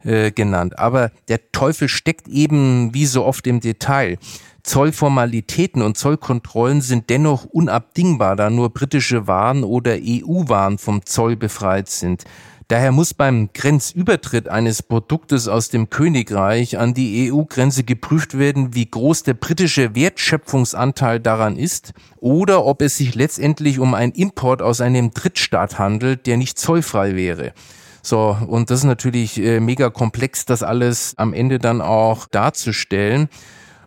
äh, 0.05 0.31
genannt. 0.31 0.79
Aber 0.79 1.11
der 1.29 1.50
Teufel 1.52 1.88
steckt 1.88 2.29
eben 2.29 2.93
wie 2.95 3.07
so 3.07 3.25
oft 3.25 3.47
im 3.47 3.61
Detail. 3.61 4.19
Zollformalitäten 4.62 5.83
und 5.83 5.97
Zollkontrollen 5.97 6.81
sind 6.81 7.11
dennoch 7.11 7.45
unabdingbar, 7.45 8.37
da 8.37 8.49
nur 8.49 8.71
britische 8.71 9.26
Waren 9.26 9.64
oder 9.64 9.97
EU-Waren 10.00 10.78
vom 10.78 11.04
Zoll 11.04 11.37
befreit 11.37 11.88
sind. 11.88 12.25
Daher 12.69 12.92
muss 12.92 13.12
beim 13.12 13.50
Grenzübertritt 13.52 14.49
eines 14.49 14.83
Produktes 14.83 15.47
aus 15.47 15.69
dem 15.69 15.90
Königreich 15.90 16.78
an 16.78 16.95
die 16.95 17.31
EU-Grenze 17.31 17.85
geprüft 17.85 18.38
werden, 18.38 18.75
wie 18.75 18.88
groß 18.88 19.25
der 19.25 19.35
britische 19.35 19.95
Wertschöpfungsanteil 19.95 21.21
daran 21.21 21.57
ist 21.57 21.92
oder 22.19 22.64
ob 22.64 22.81
es 22.81 22.97
sich 22.97 23.14
letztendlich 23.14 23.78
um 23.78 23.95
einen 23.95 24.12
Import 24.12 24.62
aus 24.62 24.81
einem 24.81 25.11
Drittstaat 25.11 25.78
handelt, 25.78 26.26
der 26.26 26.38
nicht 26.38 26.59
zollfrei 26.59 27.14
wäre. 27.14 27.52
So, 28.00 28.37
und 28.47 28.71
das 28.71 28.81
ist 28.81 28.85
natürlich 28.85 29.38
äh, 29.38 29.61
mega 29.61 29.90
komplex, 29.90 30.45
das 30.47 30.62
alles 30.62 31.14
am 31.19 31.35
Ende 31.35 31.59
dann 31.59 31.81
auch 31.81 32.26
darzustellen. 32.26 33.28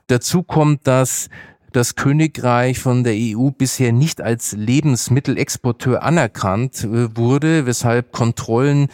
Dazu 0.08 0.44
kommt, 0.44 0.86
dass 0.88 1.30
das 1.74 1.96
Königreich 1.96 2.80
von 2.80 3.04
der 3.04 3.16
EU 3.16 3.50
bisher 3.50 3.92
nicht 3.92 4.22
als 4.22 4.54
Lebensmittelexporteur 4.54 6.04
anerkannt 6.04 6.84
äh, 6.84 7.18
wurde, 7.18 7.66
weshalb 7.66 8.12
Kontrollen 8.12 8.88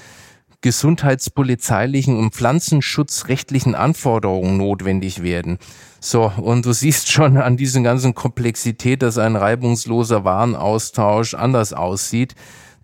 gesundheitspolizeilichen 0.62 2.18
und 2.18 2.34
pflanzenschutzrechtlichen 2.34 3.76
Anforderungen 3.76 4.58
notwendig 4.58 5.22
werden. 5.22 5.58
So, 6.00 6.32
und 6.38 6.66
du 6.66 6.72
siehst 6.72 7.12
schon 7.12 7.38
an 7.38 7.58
diesen 7.58 7.84
ganzen 7.84 8.16
Komplexität, 8.16 9.02
dass 9.02 9.18
ein 9.18 9.36
reibungsloser 9.36 10.24
Warenaustausch 10.24 11.34
anders 11.34 11.74
aussieht. 11.74 12.36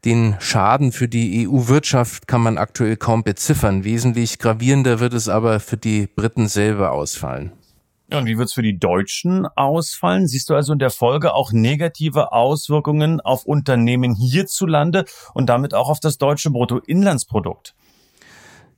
Den 0.06 0.36
Schaden 0.40 0.92
für 0.92 1.08
die 1.08 1.48
EU-Wirtschaft 1.48 2.28
kann 2.28 2.42
man 2.42 2.58
aktuell 2.58 2.98
kaum 2.98 3.24
beziffern. 3.24 3.84
Wesentlich 3.84 4.38
gravierender 4.38 5.00
wird 5.00 5.14
es 5.14 5.30
aber 5.30 5.60
für 5.60 5.78
die 5.78 6.08
Briten 6.08 6.48
selber 6.48 6.92
ausfallen. 6.92 7.52
Ja, 8.10 8.20
und 8.20 8.26
wie 8.26 8.38
wird's 8.38 8.54
für 8.54 8.62
die 8.62 8.80
Deutschen 8.80 9.46
ausfallen? 9.56 10.28
Siehst 10.28 10.50
du 10.50 10.56
also 10.56 10.72
in 10.72 10.80
der 10.80 10.92
Folge 10.92 11.34
auch 11.34 11.52
negative 11.52 12.32
Auswirkungen 12.32 13.20
auf 13.20 13.46
Unternehmen 13.46 14.16
hierzulande 14.16 15.04
und 15.34 15.48
damit 15.48 15.74
auch 15.74 15.90
auf 15.90 16.00
das 16.00 16.18
deutsche 16.18 16.50
Bruttoinlandsprodukt? 16.50 17.76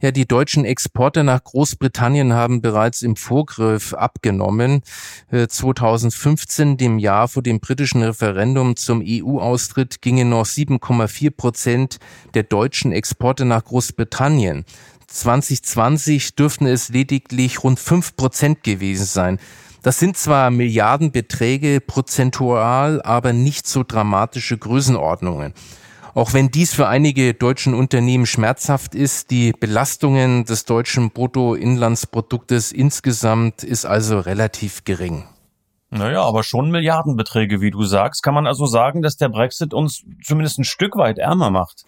Ja, 0.01 0.11
die 0.11 0.25
deutschen 0.25 0.63
Exporte 0.63 1.25
nach 1.25 1.43
Großbritannien 1.43 2.31
haben 2.33 2.61
bereits 2.61 3.01
im 3.01 3.17
Vorgriff 3.17 3.93
abgenommen. 3.93 4.81
2015, 5.29 6.71
äh, 6.73 6.77
dem 6.77 6.99
Jahr 6.99 7.27
vor 7.27 7.43
dem 7.43 7.59
britischen 7.59 8.01
Referendum 8.01 8.77
zum 8.77 9.03
EU-Austritt, 9.05 10.01
gingen 10.01 10.29
noch 10.29 10.45
7,4 10.45 11.31
Prozent 11.31 11.99
der 12.33 12.43
deutschen 12.43 12.93
Exporte 12.93 13.43
nach 13.43 13.65
Großbritannien. 13.65 14.63
2020 15.09 16.35
dürften 16.35 16.65
es 16.65 16.89
lediglich 16.89 17.63
rund 17.63 17.79
fünf 17.79 18.15
Prozent 18.15 18.63
gewesen 18.63 19.05
sein. 19.05 19.39
Das 19.81 19.99
sind 19.99 20.17
zwar 20.17 20.51
Milliardenbeträge 20.51 21.81
prozentual, 21.81 23.01
aber 23.01 23.33
nicht 23.33 23.65
so 23.65 23.83
dramatische 23.83 24.57
Größenordnungen. 24.57 25.53
Auch 26.13 26.33
wenn 26.33 26.49
dies 26.49 26.73
für 26.73 26.87
einige 26.87 27.33
deutschen 27.33 27.73
Unternehmen 27.73 28.25
schmerzhaft 28.25 28.93
ist, 28.93 29.31
die 29.31 29.53
Belastungen 29.53 30.43
des 30.43 30.65
deutschen 30.65 31.11
Bruttoinlandsproduktes 31.11 32.71
insgesamt 32.71 33.63
ist 33.63 33.85
also 33.85 34.19
relativ 34.19 34.83
gering. 34.83 35.23
Naja, 35.91 36.21
aber 36.21 36.43
schon 36.43 36.71
Milliardenbeträge, 36.71 37.61
wie 37.61 37.71
du 37.71 37.83
sagst. 37.83 38.21
Kann 38.21 38.33
man 38.33 38.47
also 38.47 38.65
sagen, 38.65 39.01
dass 39.01 39.17
der 39.17 39.29
Brexit 39.29 39.73
uns 39.73 40.03
zumindest 40.23 40.59
ein 40.59 40.63
Stück 40.63 40.97
weit 40.97 41.17
ärmer 41.17 41.49
macht? 41.49 41.85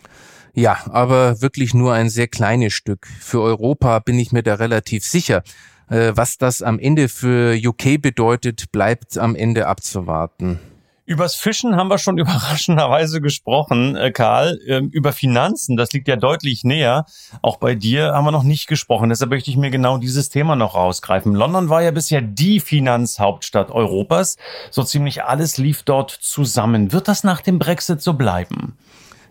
Ja, 0.53 0.77
aber 0.89 1.41
wirklich 1.41 1.73
nur 1.73 1.93
ein 1.93 2.09
sehr 2.09 2.27
kleines 2.27 2.73
Stück. 2.73 3.07
Für 3.19 3.41
Europa 3.41 3.99
bin 3.99 4.19
ich 4.19 4.31
mir 4.31 4.43
da 4.43 4.55
relativ 4.55 5.05
sicher. 5.05 5.43
Äh, 5.89 6.11
was 6.15 6.37
das 6.37 6.61
am 6.61 6.79
Ende 6.79 7.09
für 7.09 7.55
UK 7.55 8.01
bedeutet, 8.01 8.71
bleibt 8.71 9.17
am 9.17 9.35
Ende 9.35 9.67
abzuwarten. 9.67 10.59
Übers 11.05 11.35
Fischen 11.35 11.75
haben 11.75 11.89
wir 11.89 11.97
schon 11.97 12.17
überraschenderweise 12.17 13.19
gesprochen, 13.19 13.95
äh, 13.95 14.11
Karl. 14.11 14.59
Ähm, 14.67 14.89
über 14.89 15.11
Finanzen, 15.11 15.75
das 15.75 15.91
liegt 15.91 16.07
ja 16.07 16.15
deutlich 16.15 16.63
näher. 16.63 17.05
Auch 17.41 17.57
bei 17.57 17.75
dir 17.75 18.13
haben 18.13 18.25
wir 18.25 18.31
noch 18.31 18.43
nicht 18.43 18.67
gesprochen. 18.67 19.09
Deshalb 19.09 19.31
möchte 19.31 19.49
ich 19.49 19.57
mir 19.57 19.71
genau 19.71 19.97
dieses 19.97 20.29
Thema 20.29 20.55
noch 20.55 20.75
rausgreifen. 20.75 21.33
London 21.33 21.69
war 21.69 21.81
ja 21.81 21.91
bisher 21.91 22.21
die 22.21 22.59
Finanzhauptstadt 22.59 23.71
Europas. 23.71 24.37
So 24.69 24.83
ziemlich 24.83 25.23
alles 25.23 25.57
lief 25.57 25.83
dort 25.83 26.11
zusammen. 26.11 26.93
Wird 26.93 27.07
das 27.09 27.23
nach 27.23 27.41
dem 27.41 27.59
Brexit 27.59 28.01
so 28.01 28.13
bleiben? 28.13 28.77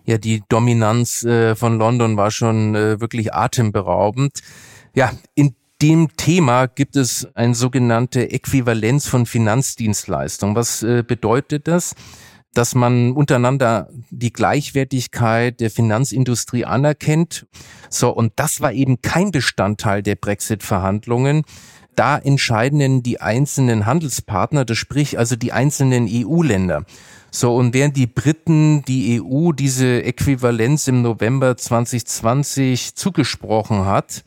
Ja, 0.05 0.19
die 0.19 0.43
Dominanz 0.49 1.25
äh, 1.25 1.55
von 1.55 1.79
London 1.79 2.17
war 2.17 2.31
schon 2.31 2.75
äh, 2.75 3.01
wirklich 3.01 3.35
atemberaubend. 3.35 4.41
Ja, 4.95 5.13
in 5.35 5.55
dem 5.83 6.15
Thema 6.17 6.67
gibt 6.67 6.97
es 6.97 7.29
eine 7.35 7.55
sogenannte 7.55 8.31
Äquivalenz 8.31 9.07
von 9.07 9.27
Finanzdienstleistungen. 9.27 10.55
Was 10.55 10.83
äh, 10.83 11.03
bedeutet 11.07 11.69
das? 11.69 11.95
Dass 12.53 12.75
man 12.75 13.13
untereinander 13.13 13.89
die 14.11 14.33
Gleichwertigkeit 14.33 15.61
der 15.61 15.71
Finanzindustrie 15.71 16.65
anerkennt. 16.65 17.47
So, 17.89 18.11
und 18.11 18.33
das 18.37 18.61
war 18.61 18.73
eben 18.73 19.01
kein 19.03 19.31
Bestandteil 19.31 20.03
der 20.03 20.17
Brexit-Verhandlungen. 20.17 21.45
Da 21.95 22.19
entscheiden 22.19 23.03
die 23.03 23.21
einzelnen 23.21 23.87
Handelspartner, 23.87 24.65
das 24.65 24.79
sprich 24.79 25.19
also 25.19 25.37
die 25.37 25.53
einzelnen 25.53 26.09
EU-Länder. 26.11 26.85
So, 27.31 27.55
und 27.55 27.75
während 27.75 27.97
die 27.97 28.07
Briten 28.07 28.83
die 28.85 29.23
EU 29.23 29.53
diese 29.53 30.03
Äquivalenz 30.03 30.89
im 30.89 31.03
November 31.03 31.57
2020 31.57 32.97
zugesprochen 32.97 33.85
hat, 33.85 34.25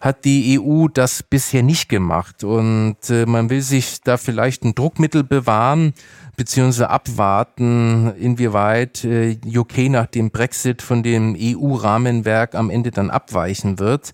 hat 0.00 0.24
die 0.24 0.60
EU 0.60 0.88
das 0.88 1.22
bisher 1.22 1.62
nicht 1.62 1.88
gemacht. 1.88 2.44
Und 2.44 2.96
äh, 3.10 3.26
man 3.26 3.50
will 3.50 3.62
sich 3.62 4.00
da 4.02 4.16
vielleicht 4.16 4.64
ein 4.64 4.74
Druckmittel 4.74 5.24
bewahren, 5.24 5.94
beziehungsweise 6.36 6.90
abwarten, 6.90 8.12
inwieweit 8.18 9.04
äh, 9.04 9.38
UK 9.44 9.90
nach 9.90 10.06
dem 10.06 10.30
Brexit 10.30 10.82
von 10.82 11.02
dem 11.02 11.36
EU-Rahmenwerk 11.38 12.54
am 12.54 12.70
Ende 12.70 12.90
dann 12.90 13.10
abweichen 13.10 13.78
wird. 13.78 14.12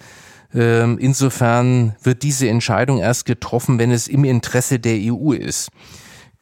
Ähm, 0.54 0.98
insofern 0.98 1.96
wird 2.02 2.22
diese 2.22 2.48
Entscheidung 2.48 2.98
erst 2.98 3.24
getroffen, 3.24 3.78
wenn 3.78 3.90
es 3.90 4.08
im 4.08 4.24
Interesse 4.24 4.78
der 4.78 4.98
EU 5.12 5.32
ist. 5.32 5.70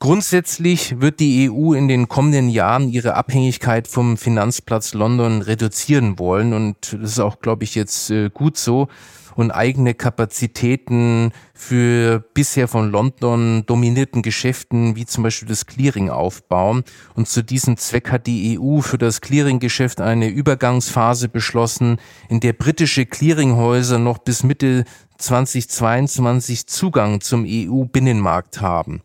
Grundsätzlich 0.03 0.99
wird 1.03 1.21
die 1.21 1.51
EU 1.51 1.75
in 1.75 1.87
den 1.87 2.09
kommenden 2.09 2.49
Jahren 2.49 2.89
ihre 2.89 3.17
Abhängigkeit 3.17 3.87
vom 3.87 4.17
Finanzplatz 4.17 4.95
London 4.95 5.43
reduzieren 5.43 6.19
wollen 6.19 6.55
und 6.55 6.95
das 6.95 7.13
ist 7.13 7.21
auch, 7.21 7.41
glaube 7.41 7.65
ich, 7.65 7.75
jetzt 7.75 8.09
äh, 8.09 8.31
gut 8.31 8.57
so 8.57 8.89
und 9.37 9.51
eigene 9.51 9.93
Kapazitäten 9.93 11.33
für 11.53 12.25
bisher 12.33 12.67
von 12.67 12.91
London 12.91 13.65
dominierten 13.67 14.23
Geschäften 14.23 14.97
wie 14.97 15.05
zum 15.05 15.23
Beispiel 15.23 15.49
das 15.49 15.67
Clearing 15.67 16.09
aufbauen. 16.09 16.83
Und 17.15 17.29
zu 17.29 17.45
diesem 17.45 17.77
Zweck 17.77 18.11
hat 18.11 18.27
die 18.27 18.59
EU 18.59 18.81
für 18.81 18.97
das 18.97 19.21
Clearinggeschäft 19.21 20.01
eine 20.01 20.29
Übergangsphase 20.29 21.29
beschlossen, 21.29 21.99
in 22.31 22.41
der 22.41 22.55
britische 22.55 23.05
Clearinghäuser 23.05 23.99
noch 23.99 24.17
bis 24.17 24.45
Mitte 24.45 24.87
2022 25.19 26.67
Zugang 26.67 27.21
zum 27.21 27.45
EU-Binnenmarkt 27.47 28.63
haben. 28.63 29.03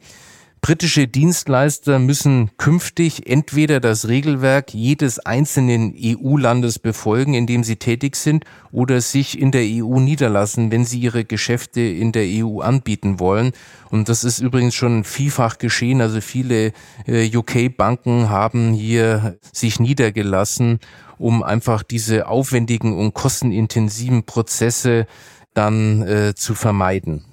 Britische 0.65 1.08
Dienstleister 1.08 1.99
müssen 1.99 2.49
künftig 2.58 3.30
entweder 3.30 3.80
das 3.80 4.08
Regelwerk 4.08 4.73
jedes 4.73 5.19
einzelnen 5.19 5.93
EU-Landes 5.95 6.80
befolgen, 6.80 7.36
in 7.36 7.45
dem 7.45 7.63
sie 7.63 7.75
tätig 7.75 8.15
sind, 8.15 8.45
oder 8.71 8.99
sich 8.99 9.39
in 9.39 9.51
der 9.51 9.62
EU 9.62 9.99
niederlassen, 9.99 10.71
wenn 10.71 10.84
sie 10.84 10.97
ihre 10.97 11.23
Geschäfte 11.23 11.82
in 11.82 12.12
der 12.13 12.25
EU 12.25 12.62
anbieten 12.62 13.19
wollen. 13.19 13.51
Und 13.91 14.10
das 14.10 14.23
ist 14.23 14.39
übrigens 14.39 14.73
schon 14.73 15.04
vielfach 15.04 15.60
geschehen. 15.60 16.01
Also 16.01 16.19
viele 16.19 16.73
äh, 17.06 17.30
UK-Banken 17.32 18.30
haben 18.30 18.73
hier 18.73 19.38
sich 19.54 19.80
niedergelassen, 19.80 20.80
um 21.19 21.43
einfach 21.43 21.84
diese 21.84 22.28
aufwendigen 22.28 22.97
und 22.97 23.13
kostenintensiven 23.13 24.23
Prozesse 24.23 25.06
dann 25.54 26.01
äh, 26.01 26.34
zu 26.34 26.56
vermeiden. 26.56 27.23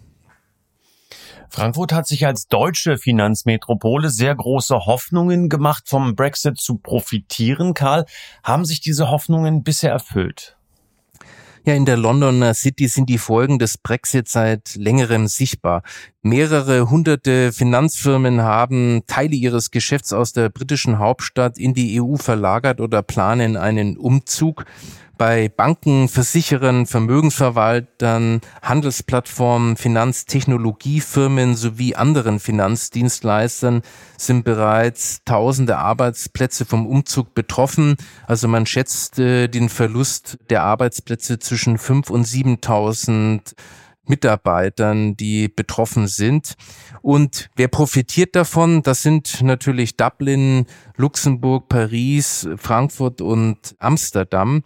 Frankfurt 1.54 1.92
hat 1.92 2.06
sich 2.06 2.24
als 2.24 2.48
deutsche 2.48 2.96
Finanzmetropole 2.96 4.08
sehr 4.08 4.34
große 4.34 4.86
Hoffnungen 4.86 5.50
gemacht, 5.50 5.82
vom 5.86 6.16
Brexit 6.16 6.58
zu 6.58 6.78
profitieren. 6.78 7.74
Karl, 7.74 8.06
haben 8.42 8.64
sich 8.64 8.80
diese 8.80 9.10
Hoffnungen 9.10 9.62
bisher 9.62 9.92
erfüllt? 9.92 10.56
Ja, 11.66 11.74
in 11.74 11.84
der 11.84 11.98
Londoner 11.98 12.54
City 12.54 12.88
sind 12.88 13.10
die 13.10 13.18
Folgen 13.18 13.58
des 13.58 13.76
Brexit 13.76 14.28
seit 14.28 14.76
längerem 14.76 15.26
sichtbar. 15.26 15.82
Mehrere 16.22 16.88
hunderte 16.88 17.52
Finanzfirmen 17.52 18.40
haben 18.40 19.02
Teile 19.06 19.36
ihres 19.36 19.70
Geschäfts 19.70 20.14
aus 20.14 20.32
der 20.32 20.48
britischen 20.48 20.98
Hauptstadt 20.98 21.58
in 21.58 21.74
die 21.74 22.00
EU 22.00 22.16
verlagert 22.16 22.80
oder 22.80 23.02
planen 23.02 23.58
einen 23.58 23.98
Umzug 23.98 24.64
bei 25.22 25.48
Banken, 25.48 26.08
Versicherern, 26.08 26.84
Vermögensverwaltern, 26.84 28.40
Handelsplattformen, 28.60 29.76
Finanztechnologiefirmen 29.76 31.54
sowie 31.54 31.94
anderen 31.94 32.40
Finanzdienstleistern 32.40 33.82
sind 34.18 34.44
bereits 34.44 35.22
tausende 35.24 35.78
Arbeitsplätze 35.78 36.64
vom 36.64 36.88
Umzug 36.88 37.34
betroffen. 37.34 37.94
Also 38.26 38.48
man 38.48 38.66
schätzt 38.66 39.20
äh, 39.20 39.46
den 39.46 39.68
Verlust 39.68 40.38
der 40.50 40.64
Arbeitsplätze 40.64 41.38
zwischen 41.38 41.78
fünf 41.78 42.10
und 42.10 42.26
7.000 42.26 43.54
Mitarbeitern, 44.08 45.16
die 45.16 45.46
betroffen 45.46 46.08
sind. 46.08 46.54
Und 47.00 47.48
wer 47.54 47.68
profitiert 47.68 48.34
davon? 48.34 48.82
Das 48.82 49.02
sind 49.02 49.40
natürlich 49.42 49.96
Dublin, 49.96 50.66
Luxemburg, 50.96 51.68
Paris, 51.68 52.48
Frankfurt 52.56 53.20
und 53.20 53.76
Amsterdam. 53.78 54.64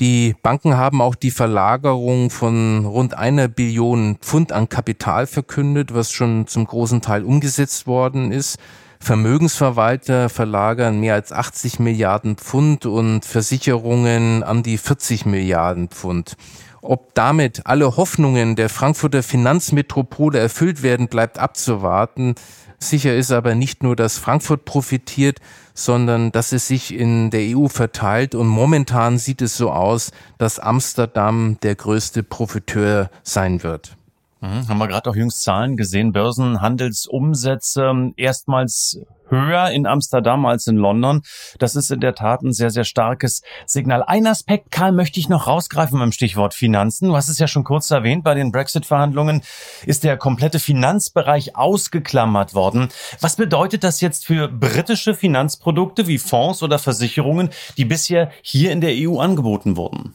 Die 0.00 0.34
Banken 0.42 0.76
haben 0.76 1.00
auch 1.00 1.14
die 1.14 1.30
Verlagerung 1.30 2.30
von 2.30 2.84
rund 2.84 3.14
einer 3.16 3.46
Billion 3.46 4.16
Pfund 4.16 4.50
an 4.50 4.68
Kapital 4.68 5.28
verkündet, 5.28 5.94
was 5.94 6.10
schon 6.10 6.48
zum 6.48 6.66
großen 6.66 7.00
Teil 7.00 7.22
umgesetzt 7.22 7.86
worden 7.86 8.32
ist. 8.32 8.58
Vermögensverwalter 9.04 10.28
verlagern 10.28 10.98
mehr 10.98 11.14
als 11.14 11.30
80 11.30 11.78
Milliarden 11.78 12.36
Pfund 12.36 12.86
und 12.86 13.24
Versicherungen 13.24 14.42
an 14.42 14.62
die 14.62 14.78
40 14.78 15.26
Milliarden 15.26 15.88
Pfund. 15.88 16.36
Ob 16.80 17.14
damit 17.14 17.66
alle 17.66 17.96
Hoffnungen 17.96 18.56
der 18.56 18.68
Frankfurter 18.68 19.22
Finanzmetropole 19.22 20.38
erfüllt 20.38 20.82
werden, 20.82 21.08
bleibt 21.08 21.38
abzuwarten. 21.38 22.34
Sicher 22.78 23.14
ist 23.14 23.30
aber 23.30 23.54
nicht 23.54 23.82
nur, 23.82 23.94
dass 23.94 24.18
Frankfurt 24.18 24.64
profitiert, 24.64 25.38
sondern 25.74 26.32
dass 26.32 26.52
es 26.52 26.66
sich 26.66 26.94
in 26.94 27.30
der 27.30 27.56
EU 27.56 27.68
verteilt. 27.68 28.34
Und 28.34 28.48
momentan 28.48 29.18
sieht 29.18 29.42
es 29.42 29.56
so 29.56 29.70
aus, 29.70 30.12
dass 30.38 30.58
Amsterdam 30.58 31.58
der 31.62 31.74
größte 31.74 32.22
Profiteur 32.22 33.10
sein 33.22 33.62
wird. 33.62 33.96
Mhm, 34.44 34.68
haben 34.68 34.78
wir 34.78 34.88
gerade 34.88 35.08
auch 35.08 35.16
jüngst 35.16 35.42
Zahlen 35.42 35.78
gesehen, 35.78 36.12
Börsenhandelsumsätze 36.12 38.12
erstmals 38.16 38.98
höher 39.30 39.70
in 39.70 39.86
Amsterdam 39.86 40.44
als 40.44 40.66
in 40.66 40.76
London. 40.76 41.22
Das 41.58 41.76
ist 41.76 41.90
in 41.90 42.00
der 42.00 42.14
Tat 42.14 42.42
ein 42.42 42.52
sehr, 42.52 42.68
sehr 42.68 42.84
starkes 42.84 43.40
Signal. 43.64 44.02
Ein 44.02 44.26
Aspekt, 44.26 44.70
Karl, 44.70 44.92
möchte 44.92 45.18
ich 45.18 45.30
noch 45.30 45.46
rausgreifen 45.46 45.98
beim 45.98 46.12
Stichwort 46.12 46.52
Finanzen. 46.52 47.08
Du 47.08 47.16
hast 47.16 47.30
es 47.30 47.38
ja 47.38 47.48
schon 47.48 47.64
kurz 47.64 47.90
erwähnt, 47.90 48.22
bei 48.22 48.34
den 48.34 48.52
Brexit-Verhandlungen 48.52 49.40
ist 49.86 50.04
der 50.04 50.18
komplette 50.18 50.58
Finanzbereich 50.58 51.56
ausgeklammert 51.56 52.52
worden. 52.52 52.90
Was 53.20 53.36
bedeutet 53.36 53.82
das 53.82 54.02
jetzt 54.02 54.26
für 54.26 54.48
britische 54.48 55.14
Finanzprodukte 55.14 56.06
wie 56.06 56.18
Fonds 56.18 56.62
oder 56.62 56.78
Versicherungen, 56.78 57.48
die 57.78 57.86
bisher 57.86 58.30
hier 58.42 58.72
in 58.72 58.82
der 58.82 58.92
EU 58.92 59.20
angeboten 59.20 59.78
wurden? 59.78 60.14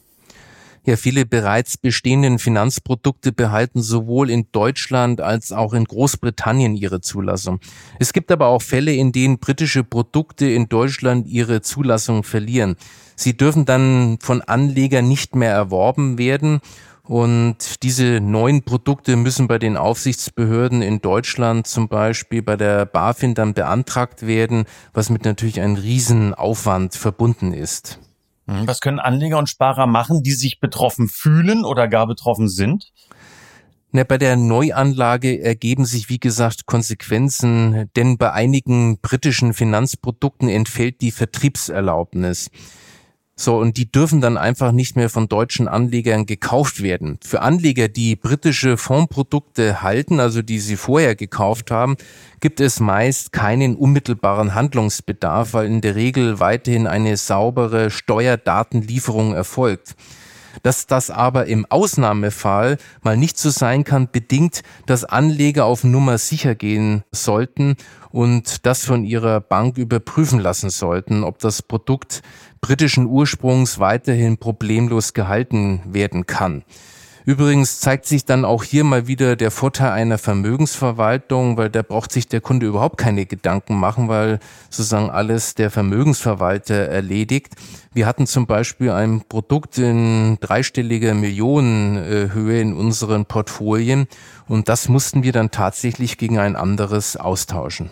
Ja, 0.86 0.96
viele 0.96 1.26
bereits 1.26 1.78
bestehenden 1.78 2.40
Finanzprodukte 2.40 3.32
behalten 3.32 3.82
sowohl 3.82 4.30
in 4.30 4.48
Deutschland 4.52 5.22
als 5.22 5.52
auch 5.52 5.74
in 5.74 5.86
Großbritannien 5.86 6.76
ihre 6.76 7.02
Zulassung. 7.02 7.60
Es 8.00 8.14
gibt 8.14 8.32
aber 8.32 8.48
auch 8.48 8.62
Fälle, 8.62 8.94
in 8.94 9.12
denen 9.12 9.40
britische 9.40 9.84
Produkte 9.84 10.48
in 10.48 10.70
Deutschland 10.70 11.28
ihre 11.28 11.62
Zulassung 11.62 12.24
verlieren. 12.24 12.76
Sie 13.16 13.36
dürfen 13.36 13.66
dann 13.66 14.18
von 14.22 14.42
Anlegern 14.42 15.08
nicht 15.08 15.36
mehr 15.36 15.52
erworben 15.52 16.18
werden 16.18 16.62
und 17.10 17.82
diese 17.82 18.20
neuen 18.22 18.62
Produkte 18.62 19.16
müssen 19.16 19.48
bei 19.48 19.58
den 19.58 19.78
Aufsichtsbehörden 19.78 20.84
in 20.84 21.02
Deutschland 21.02 21.66
zum 21.66 21.88
Beispiel 21.88 22.44
bei 22.44 22.56
der 22.56 22.86
BaFin 22.86 23.34
dann 23.34 23.56
beantragt 23.56 24.28
werden, 24.28 24.66
was 24.94 25.10
mit 25.10 25.26
natürlich 25.26 25.60
einem 25.60 25.76
Riesenaufwand 25.76 26.94
verbunden 26.94 27.52
ist. 27.52 28.00
Hm, 28.50 28.68
was 28.68 28.82
können 28.82 29.00
Anleger 29.00 29.38
und 29.38 29.48
Sparer 29.48 29.86
machen, 29.86 30.24
die 30.24 30.32
sich 30.32 30.60
betroffen 30.60 31.08
fühlen 31.08 31.66
oder 31.66 31.88
gar 31.88 32.08
betroffen 32.08 32.50
sind? 32.50 32.92
Na, 33.92 34.04
bei 34.04 34.18
der 34.18 34.36
Neuanlage 34.36 35.42
ergeben 35.42 35.86
sich, 35.86 36.10
wie 36.10 36.20
gesagt, 36.20 36.66
Konsequenzen, 36.66 37.90
denn 37.96 38.18
bei 38.18 38.32
einigen 38.32 39.00
britischen 39.02 39.54
Finanzprodukten 39.54 40.48
entfällt 40.48 41.02
die 41.02 41.12
Vertriebserlaubnis. 41.12 42.50
So, 43.42 43.58
und 43.58 43.78
die 43.78 43.90
dürfen 43.90 44.20
dann 44.20 44.36
einfach 44.36 44.74
nicht 44.74 44.98
mehr 44.98 45.10
von 45.10 45.30
deutschen 45.30 45.70
Anlegern 45.70 46.26
gekauft 46.26 46.84
werden. 46.84 47.20
Für 47.24 47.42
Anleger, 47.42 47.88
die 47.88 48.18
britische 48.18 48.76
Fondsprodukte 48.76 49.82
halten, 49.82 50.20
also 50.20 50.42
die 50.42 50.60
sie 50.60 50.76
vorher 50.76 51.16
gekauft 51.16 51.72
haben, 51.72 51.96
gibt 52.42 52.60
es 52.60 52.82
meist 52.82 53.32
keinen 53.32 53.78
unmittelbaren 53.78 54.56
Handlungsbedarf, 54.56 55.54
weil 55.54 55.68
in 55.68 55.80
der 55.80 55.96
Regel 55.96 56.42
weiterhin 56.42 56.86
eine 56.86 57.16
saubere 57.16 57.92
Steuerdatenlieferung 57.92 59.34
erfolgt. 59.34 59.96
Dass 60.64 60.88
das 60.88 61.10
aber 61.10 61.46
im 61.46 61.66
Ausnahmefall 61.70 62.78
mal 63.04 63.16
nicht 63.16 63.38
so 63.38 63.50
sein 63.52 63.86
kann, 63.86 64.10
bedingt, 64.12 64.64
dass 64.86 65.06
Anleger 65.06 65.64
auf 65.64 65.86
Nummer 65.86 66.18
sicher 66.18 66.56
gehen 66.56 67.04
sollten 67.12 67.78
und 68.12 68.66
das 68.66 68.86
von 68.86 69.04
ihrer 69.04 69.40
Bank 69.40 69.78
überprüfen 69.78 70.40
lassen 70.40 70.70
sollten, 70.70 71.24
ob 71.24 71.40
das 71.40 71.62
Produkt 71.62 72.22
britischen 72.62 73.06
Ursprungs 73.06 73.80
weiterhin 73.80 74.38
problemlos 74.38 75.14
gehalten 75.14 75.82
werden 75.86 76.26
kann. 76.26 76.64
Übrigens 77.30 77.80
zeigt 77.80 78.08
sich 78.08 78.26
dann 78.26 78.44
auch 78.44 78.64
hier 78.64 78.84
mal 78.84 79.06
wieder 79.06 79.36
der 79.36 79.52
Vorteil 79.52 79.92
einer 79.92 80.18
Vermögensverwaltung, 80.18 81.58
weil 81.58 81.70
da 81.70 81.84
braucht 81.84 82.12
sich 82.12 82.28
der 82.28 82.42
Kunde 82.42 82.66
überhaupt 82.66 82.98
keine 82.98 83.28
Gedanken 83.28 83.80
machen, 83.80 84.08
weil 84.08 84.40
sozusagen 84.72 85.12
alles 85.12 85.54
der 85.54 85.70
Vermögensverwalter 85.70 86.74
erledigt. 86.74 87.54
Wir 87.94 88.08
hatten 88.08 88.26
zum 88.26 88.48
Beispiel 88.48 88.90
ein 88.90 89.22
Produkt 89.30 89.78
in 89.78 90.38
dreistelliger 90.40 91.14
Millionenhöhe 91.14 92.62
in 92.62 92.74
unseren 92.74 93.26
Portfolien 93.26 94.08
und 94.48 94.68
das 94.68 94.90
mussten 94.90 95.22
wir 95.22 95.32
dann 95.32 95.52
tatsächlich 95.52 96.18
gegen 96.18 96.40
ein 96.40 96.56
anderes 96.56 97.16
austauschen. 97.16 97.92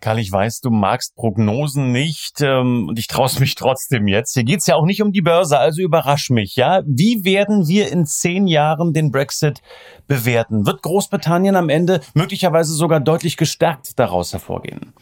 Karl, 0.00 0.18
ich 0.18 0.30
weiß, 0.30 0.60
du 0.60 0.70
magst 0.70 1.16
Prognosen 1.16 1.90
nicht 1.90 2.40
ähm, 2.40 2.88
und 2.88 2.98
ich 2.98 3.06
traue 3.06 3.30
mich 3.40 3.54
trotzdem 3.54 4.06
jetzt. 4.06 4.34
Hier 4.34 4.44
geht's 4.44 4.66
ja 4.66 4.76
auch 4.76 4.84
nicht 4.84 5.02
um 5.02 5.12
die 5.12 5.22
Börse, 5.22 5.58
also 5.58 5.82
überrasch 5.82 6.30
mich, 6.30 6.56
ja? 6.56 6.82
Wie 6.86 7.24
werden 7.24 7.66
wir 7.66 7.90
in 7.90 8.06
zehn 8.06 8.46
Jahren 8.46 8.92
den 8.92 9.10
Brexit 9.10 9.62
bewerten? 10.06 10.66
Wird 10.66 10.82
Großbritannien 10.82 11.56
am 11.56 11.68
Ende 11.68 12.00
möglicherweise 12.14 12.74
sogar 12.74 13.00
deutlich 13.00 13.36
gestärkt 13.36 13.98
daraus 13.98 14.32
hervorgehen? 14.32 14.92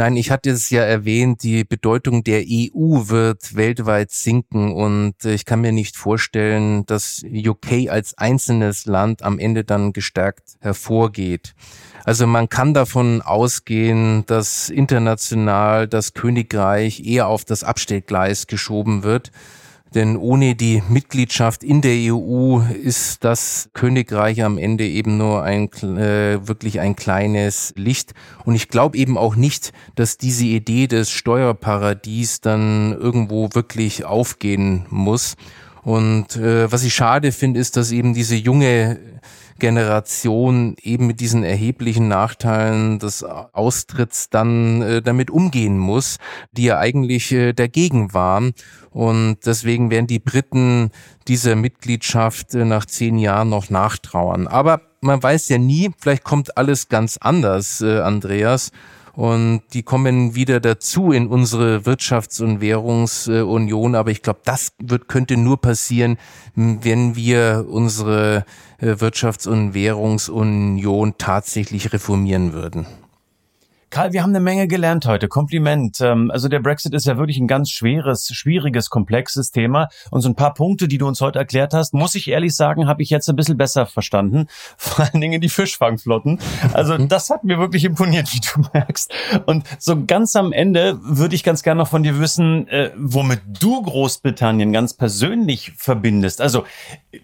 Nein, 0.00 0.16
ich 0.16 0.30
hatte 0.30 0.48
es 0.48 0.70
ja 0.70 0.80
erwähnt, 0.80 1.42
die 1.42 1.62
Bedeutung 1.62 2.24
der 2.24 2.40
EU 2.40 3.08
wird 3.08 3.54
weltweit 3.54 4.10
sinken 4.10 4.72
und 4.72 5.26
ich 5.26 5.44
kann 5.44 5.60
mir 5.60 5.72
nicht 5.72 5.94
vorstellen, 5.94 6.86
dass 6.86 7.22
UK 7.22 7.90
als 7.90 8.16
einzelnes 8.16 8.86
Land 8.86 9.22
am 9.22 9.38
Ende 9.38 9.62
dann 9.62 9.92
gestärkt 9.92 10.56
hervorgeht. 10.60 11.54
Also 12.02 12.26
man 12.26 12.48
kann 12.48 12.72
davon 12.72 13.20
ausgehen, 13.20 14.24
dass 14.24 14.70
international 14.70 15.86
das 15.86 16.14
Königreich 16.14 17.04
eher 17.04 17.26
auf 17.26 17.44
das 17.44 17.62
Abstellgleis 17.62 18.46
geschoben 18.46 19.02
wird. 19.02 19.30
Denn 19.94 20.16
ohne 20.16 20.54
die 20.54 20.82
Mitgliedschaft 20.88 21.64
in 21.64 21.80
der 21.80 22.14
EU 22.14 22.60
ist 22.60 23.24
das 23.24 23.70
Königreich 23.72 24.44
am 24.44 24.56
Ende 24.56 24.86
eben 24.86 25.16
nur 25.16 25.42
ein 25.42 25.68
äh, 25.82 26.46
wirklich 26.46 26.78
ein 26.78 26.94
kleines 26.94 27.72
Licht. 27.76 28.14
Und 28.44 28.54
ich 28.54 28.68
glaube 28.68 28.96
eben 28.96 29.18
auch 29.18 29.34
nicht, 29.34 29.72
dass 29.96 30.16
diese 30.16 30.44
Idee 30.44 30.86
des 30.86 31.10
Steuerparadies 31.10 32.40
dann 32.40 32.92
irgendwo 32.92 33.48
wirklich 33.52 34.04
aufgehen 34.04 34.86
muss. 34.90 35.36
Und 35.82 36.36
äh, 36.36 36.70
was 36.70 36.84
ich 36.84 36.94
schade 36.94 37.32
finde, 37.32 37.58
ist, 37.58 37.76
dass 37.76 37.90
eben 37.90 38.14
diese 38.14 38.36
junge 38.36 38.98
Generation 39.60 40.74
eben 40.82 41.06
mit 41.06 41.20
diesen 41.20 41.44
erheblichen 41.44 42.08
Nachteilen 42.08 42.98
des 42.98 43.22
Austritts 43.22 44.28
dann 44.30 44.82
äh, 44.82 45.02
damit 45.02 45.30
umgehen 45.30 45.78
muss, 45.78 46.16
die 46.50 46.64
ja 46.64 46.78
eigentlich 46.78 47.30
äh, 47.30 47.52
dagegen 47.52 48.12
waren. 48.12 48.52
Und 48.90 49.38
deswegen 49.46 49.90
werden 49.90 50.08
die 50.08 50.18
Briten 50.18 50.90
dieser 51.28 51.54
Mitgliedschaft 51.54 52.54
äh, 52.56 52.64
nach 52.64 52.86
zehn 52.86 53.18
Jahren 53.18 53.50
noch 53.50 53.70
nachtrauern. 53.70 54.48
Aber 54.48 54.80
man 55.00 55.22
weiß 55.22 55.48
ja 55.50 55.58
nie, 55.58 55.90
vielleicht 55.98 56.24
kommt 56.24 56.56
alles 56.56 56.88
ganz 56.88 57.16
anders, 57.18 57.80
äh, 57.80 58.00
Andreas. 58.00 58.72
Und 59.14 59.62
die 59.72 59.82
kommen 59.82 60.34
wieder 60.34 60.60
dazu 60.60 61.12
in 61.12 61.26
unsere 61.26 61.78
Wirtschafts- 61.78 62.42
und 62.42 62.60
Währungsunion. 62.60 63.94
Aber 63.94 64.10
ich 64.10 64.22
glaube, 64.22 64.40
das 64.44 64.72
wird, 64.78 65.08
könnte 65.08 65.36
nur 65.36 65.60
passieren, 65.60 66.18
wenn 66.54 67.16
wir 67.16 67.66
unsere 67.68 68.44
äh, 68.78 68.92
Wirtschafts- 68.92 69.48
und 69.48 69.74
Währungsunion 69.74 71.14
tatsächlich 71.18 71.92
reformieren 71.92 72.52
würden. 72.52 72.86
Karl, 73.90 74.12
wir 74.12 74.22
haben 74.22 74.30
eine 74.30 74.38
Menge 74.38 74.68
gelernt 74.68 75.04
heute. 75.06 75.26
Kompliment. 75.26 76.00
Ähm, 76.00 76.30
also 76.30 76.46
der 76.46 76.60
Brexit 76.60 76.94
ist 76.94 77.06
ja 77.06 77.18
wirklich 77.18 77.38
ein 77.38 77.48
ganz 77.48 77.70
schweres, 77.70 78.28
schwieriges, 78.28 78.88
komplexes 78.88 79.50
Thema. 79.50 79.88
Und 80.12 80.20
so 80.20 80.28
ein 80.28 80.36
paar 80.36 80.54
Punkte, 80.54 80.86
die 80.86 80.96
du 80.96 81.08
uns 81.08 81.20
heute 81.20 81.40
erklärt 81.40 81.74
hast, 81.74 81.92
muss 81.92 82.14
ich 82.14 82.28
ehrlich 82.28 82.54
sagen, 82.54 82.86
habe 82.86 83.02
ich 83.02 83.10
jetzt 83.10 83.28
ein 83.28 83.34
bisschen 83.34 83.56
besser 83.56 83.86
verstanden. 83.86 84.46
Vor 84.76 85.04
allen 85.04 85.20
Dingen 85.20 85.40
die 85.40 85.48
Fischfangflotten. 85.48 86.38
Also 86.72 86.96
mhm. 86.96 87.08
das 87.08 87.30
hat 87.30 87.42
mir 87.42 87.58
wirklich 87.58 87.84
imponiert, 87.84 88.32
wie 88.32 88.38
du 88.38 88.68
merkst. 88.72 89.12
Und 89.46 89.66
so 89.80 90.04
ganz 90.04 90.36
am 90.36 90.52
Ende 90.52 91.00
würde 91.02 91.34
ich 91.34 91.42
ganz 91.42 91.64
gerne 91.64 91.80
noch 91.80 91.88
von 91.88 92.04
dir 92.04 92.20
wissen, 92.20 92.68
äh, 92.68 92.92
womit 92.96 93.40
du 93.60 93.82
Großbritannien 93.82 94.72
ganz 94.72 94.94
persönlich 94.94 95.72
verbindest. 95.76 96.40
Also 96.40 96.64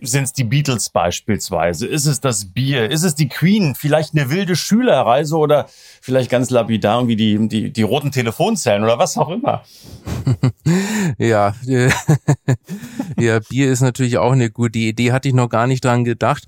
sind 0.03 0.25
es 0.25 0.33
die 0.33 0.45
Beatles 0.45 0.91
beispielsweise? 0.91 1.87
Ist 1.87 2.07
es 2.07 2.21
das 2.21 2.47
Bier? 2.47 2.91
Ist 2.91 3.05
es 3.05 3.15
die 3.15 3.29
Queen? 3.29 3.77
Vielleicht 3.77 4.15
eine 4.15 4.31
wilde 4.31 4.57
Schülerreise 4.57 5.37
oder 5.37 5.67
vielleicht 6.01 6.29
ganz 6.29 6.51
lapidar 6.57 6.99
irgendwie 6.99 7.17
die, 7.17 7.49
die, 7.49 7.73
die 7.73 7.83
roten 7.83 8.11
Telefonzellen 8.11 8.83
oder 8.83 8.99
was 8.99 9.17
auch 9.17 9.29
immer. 9.29 9.63
ja, 11.19 11.55
ja, 13.19 13.39
Bier 13.49 13.71
ist 13.71 13.83
natürlich 13.83 14.19
auch 14.19 14.33
eine 14.33 14.51
gute 14.51 14.79
Idee, 14.79 15.13
hatte 15.13 15.29
ich 15.29 15.35
noch 15.35 15.49
gar 15.49 15.67
nicht 15.67 15.85
dran 15.85 16.05
gedacht. 16.05 16.45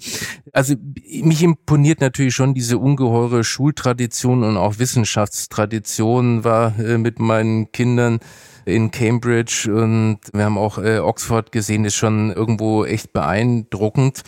Also 0.53 0.75
mich 1.23 1.43
imponiert 1.43 2.01
natürlich 2.01 2.35
schon 2.35 2.55
diese 2.55 2.79
ungeheure 2.79 3.45
Schultradition 3.45 4.43
und 4.43 4.57
auch 4.57 4.79
Wissenschaftstradition 4.79 6.45
war 6.45 6.79
äh, 6.79 6.99
mit 6.99 7.21
meinen 7.21 7.71
Kindern 7.73 8.21
in 8.65 8.91
Cambridge 8.91 9.71
und 9.73 10.19
wir 10.33 10.45
haben 10.45 10.59
auch 10.59 10.79
äh, 10.79 10.99
Oxford 10.99 11.53
gesehen, 11.53 11.85
ist 11.85 11.95
schon 11.95 12.31
irgendwo 12.33 12.85
echt 12.85 13.13
beeindruckend. 13.13 14.23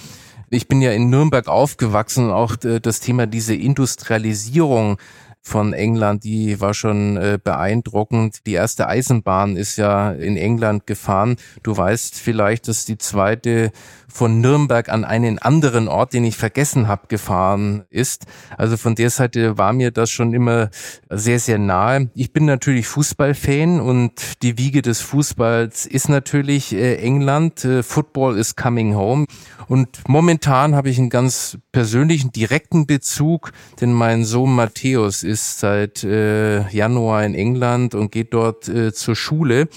Ich 0.49 0.67
bin 0.67 0.83
ja 0.83 0.91
in 0.91 1.11
Nürnberg 1.11 1.47
aufgewachsen 1.47 2.27
und 2.27 2.33
auch 2.33 2.57
äh, 2.65 2.81
das 2.81 3.01
Thema 3.01 3.27
diese 3.27 3.55
Industrialisierung 3.55 4.99
von 5.43 5.73
England, 5.73 6.25
die 6.25 6.61
war 6.61 6.75
schon 6.75 7.17
äh, 7.17 7.39
beeindruckend. 7.43 8.47
Die 8.47 8.53
erste 8.53 8.89
Eisenbahn 8.89 9.57
ist 9.57 9.77
ja 9.77 10.13
in 10.13 10.37
England 10.37 10.87
gefahren. 10.87 11.37
Du 11.63 11.77
weißt 11.77 12.19
vielleicht, 12.21 12.69
dass 12.69 12.85
die 12.85 12.99
zweite 12.99 13.73
von 14.13 14.41
Nürnberg 14.41 14.89
an 14.89 15.05
einen 15.05 15.39
anderen 15.39 15.89
Ort, 15.89 16.13
den 16.13 16.25
ich 16.25 16.37
vergessen 16.37 16.89
habe, 16.89 17.07
gefahren 17.09 17.85
ist. 17.91 18.27
Also 18.59 18.77
von 18.77 18.95
der 18.95 19.11
Seite 19.11 19.57
war 19.57 19.73
mir 19.73 19.91
das 19.91 20.11
schon 20.11 20.35
immer 20.35 20.71
sehr, 21.09 21.39
sehr 21.39 21.59
nahe. 21.59 22.11
Ich 22.15 22.33
bin 22.33 22.45
natürlich 22.45 22.87
Fußballfan 22.89 23.81
und 23.81 24.43
die 24.43 24.59
Wiege 24.59 24.83
des 24.83 25.01
Fußballs 25.01 25.87
ist 25.87 26.09
natürlich 26.09 26.73
äh, 26.75 26.97
England. 26.97 27.65
Äh, 27.65 27.83
Football 27.83 28.37
is 28.37 28.57
coming 28.57 28.95
home. 28.95 29.27
Und 29.69 30.09
momentan 30.09 30.75
habe 30.75 30.91
ich 30.91 30.99
einen 30.99 31.11
ganz 31.11 31.57
persönlichen, 31.71 32.33
direkten 32.33 32.87
Bezug, 32.87 33.53
denn 33.81 33.93
mein 33.93 34.25
Sohn 34.25 34.53
Matthäus 34.53 35.23
ist 35.31 35.61
seit 35.61 36.05
äh, 36.05 36.69
Januar 36.69 37.25
in 37.25 37.35
England 37.35 37.95
und 37.95 38.13
geht 38.13 38.35
dort 38.35 38.69
äh, 38.69 38.93
zur 38.93 39.17
Schule 39.17 39.69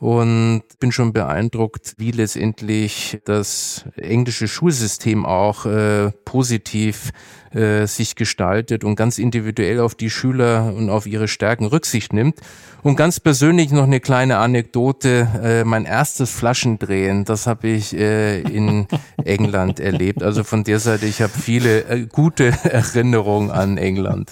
und 0.00 0.62
bin 0.78 0.92
schon 0.92 1.12
beeindruckt, 1.12 1.94
wie 1.98 2.10
letztendlich 2.10 3.18
das 3.24 3.84
englische 3.96 4.48
Schulsystem 4.48 5.26
auch 5.26 5.66
äh, 5.66 6.10
positiv 6.24 7.10
äh, 7.52 7.86
sich 7.86 8.14
gestaltet 8.14 8.84
und 8.84 8.96
ganz 8.96 9.18
individuell 9.18 9.80
auf 9.80 9.94
die 9.94 10.10
Schüler 10.10 10.72
und 10.74 10.88
auf 10.88 11.06
ihre 11.06 11.28
Stärken 11.28 11.66
Rücksicht 11.66 12.12
nimmt. 12.12 12.40
Und 12.82 12.96
ganz 12.96 13.20
persönlich 13.20 13.70
noch 13.70 13.84
eine 13.84 14.00
kleine 14.00 14.38
Anekdote. 14.38 15.28
Äh, 15.42 15.64
mein 15.64 15.84
erstes 15.84 16.30
Flaschendrehen, 16.30 17.24
das 17.24 17.46
habe 17.46 17.68
ich 17.68 17.96
äh, 17.96 18.40
in 18.40 18.86
England 19.24 19.80
erlebt. 19.80 20.22
Also 20.22 20.44
von 20.44 20.64
der 20.64 20.78
Seite, 20.78 21.06
ich 21.06 21.20
habe 21.20 21.32
viele 21.32 21.82
äh, 21.84 22.06
gute 22.06 22.46
Erinnerungen 22.64 23.50
an 23.50 23.76
England. 23.76 24.30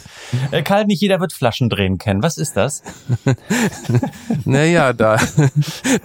Äh, 0.50 0.62
Karl, 0.62 0.86
nicht 0.86 1.00
jeder 1.00 1.20
wird 1.20 1.32
Flaschendrehen 1.32 1.98
kennen. 1.98 2.22
Was 2.22 2.38
ist 2.38 2.56
das? 2.56 2.82
naja, 4.44 4.92
da 4.92 5.18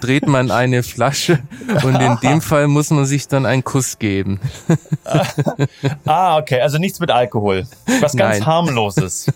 dreht 0.00 0.26
man 0.26 0.50
eine 0.50 0.82
Flasche 0.82 1.38
und 1.82 2.00
in 2.00 2.18
dem 2.22 2.40
Fall 2.40 2.68
muss 2.68 2.90
man 2.90 3.06
sich 3.06 3.28
dann 3.28 3.46
einen 3.46 3.64
Kuss 3.64 3.98
geben. 3.98 4.40
ah, 6.04 6.38
okay. 6.38 6.60
Also 6.60 6.78
nichts 6.78 7.00
mit 7.00 7.10
Alkohol. 7.10 7.66
Was 8.00 8.14
ganz 8.16 8.38
Nein. 8.38 8.46
harmloses. 8.46 9.26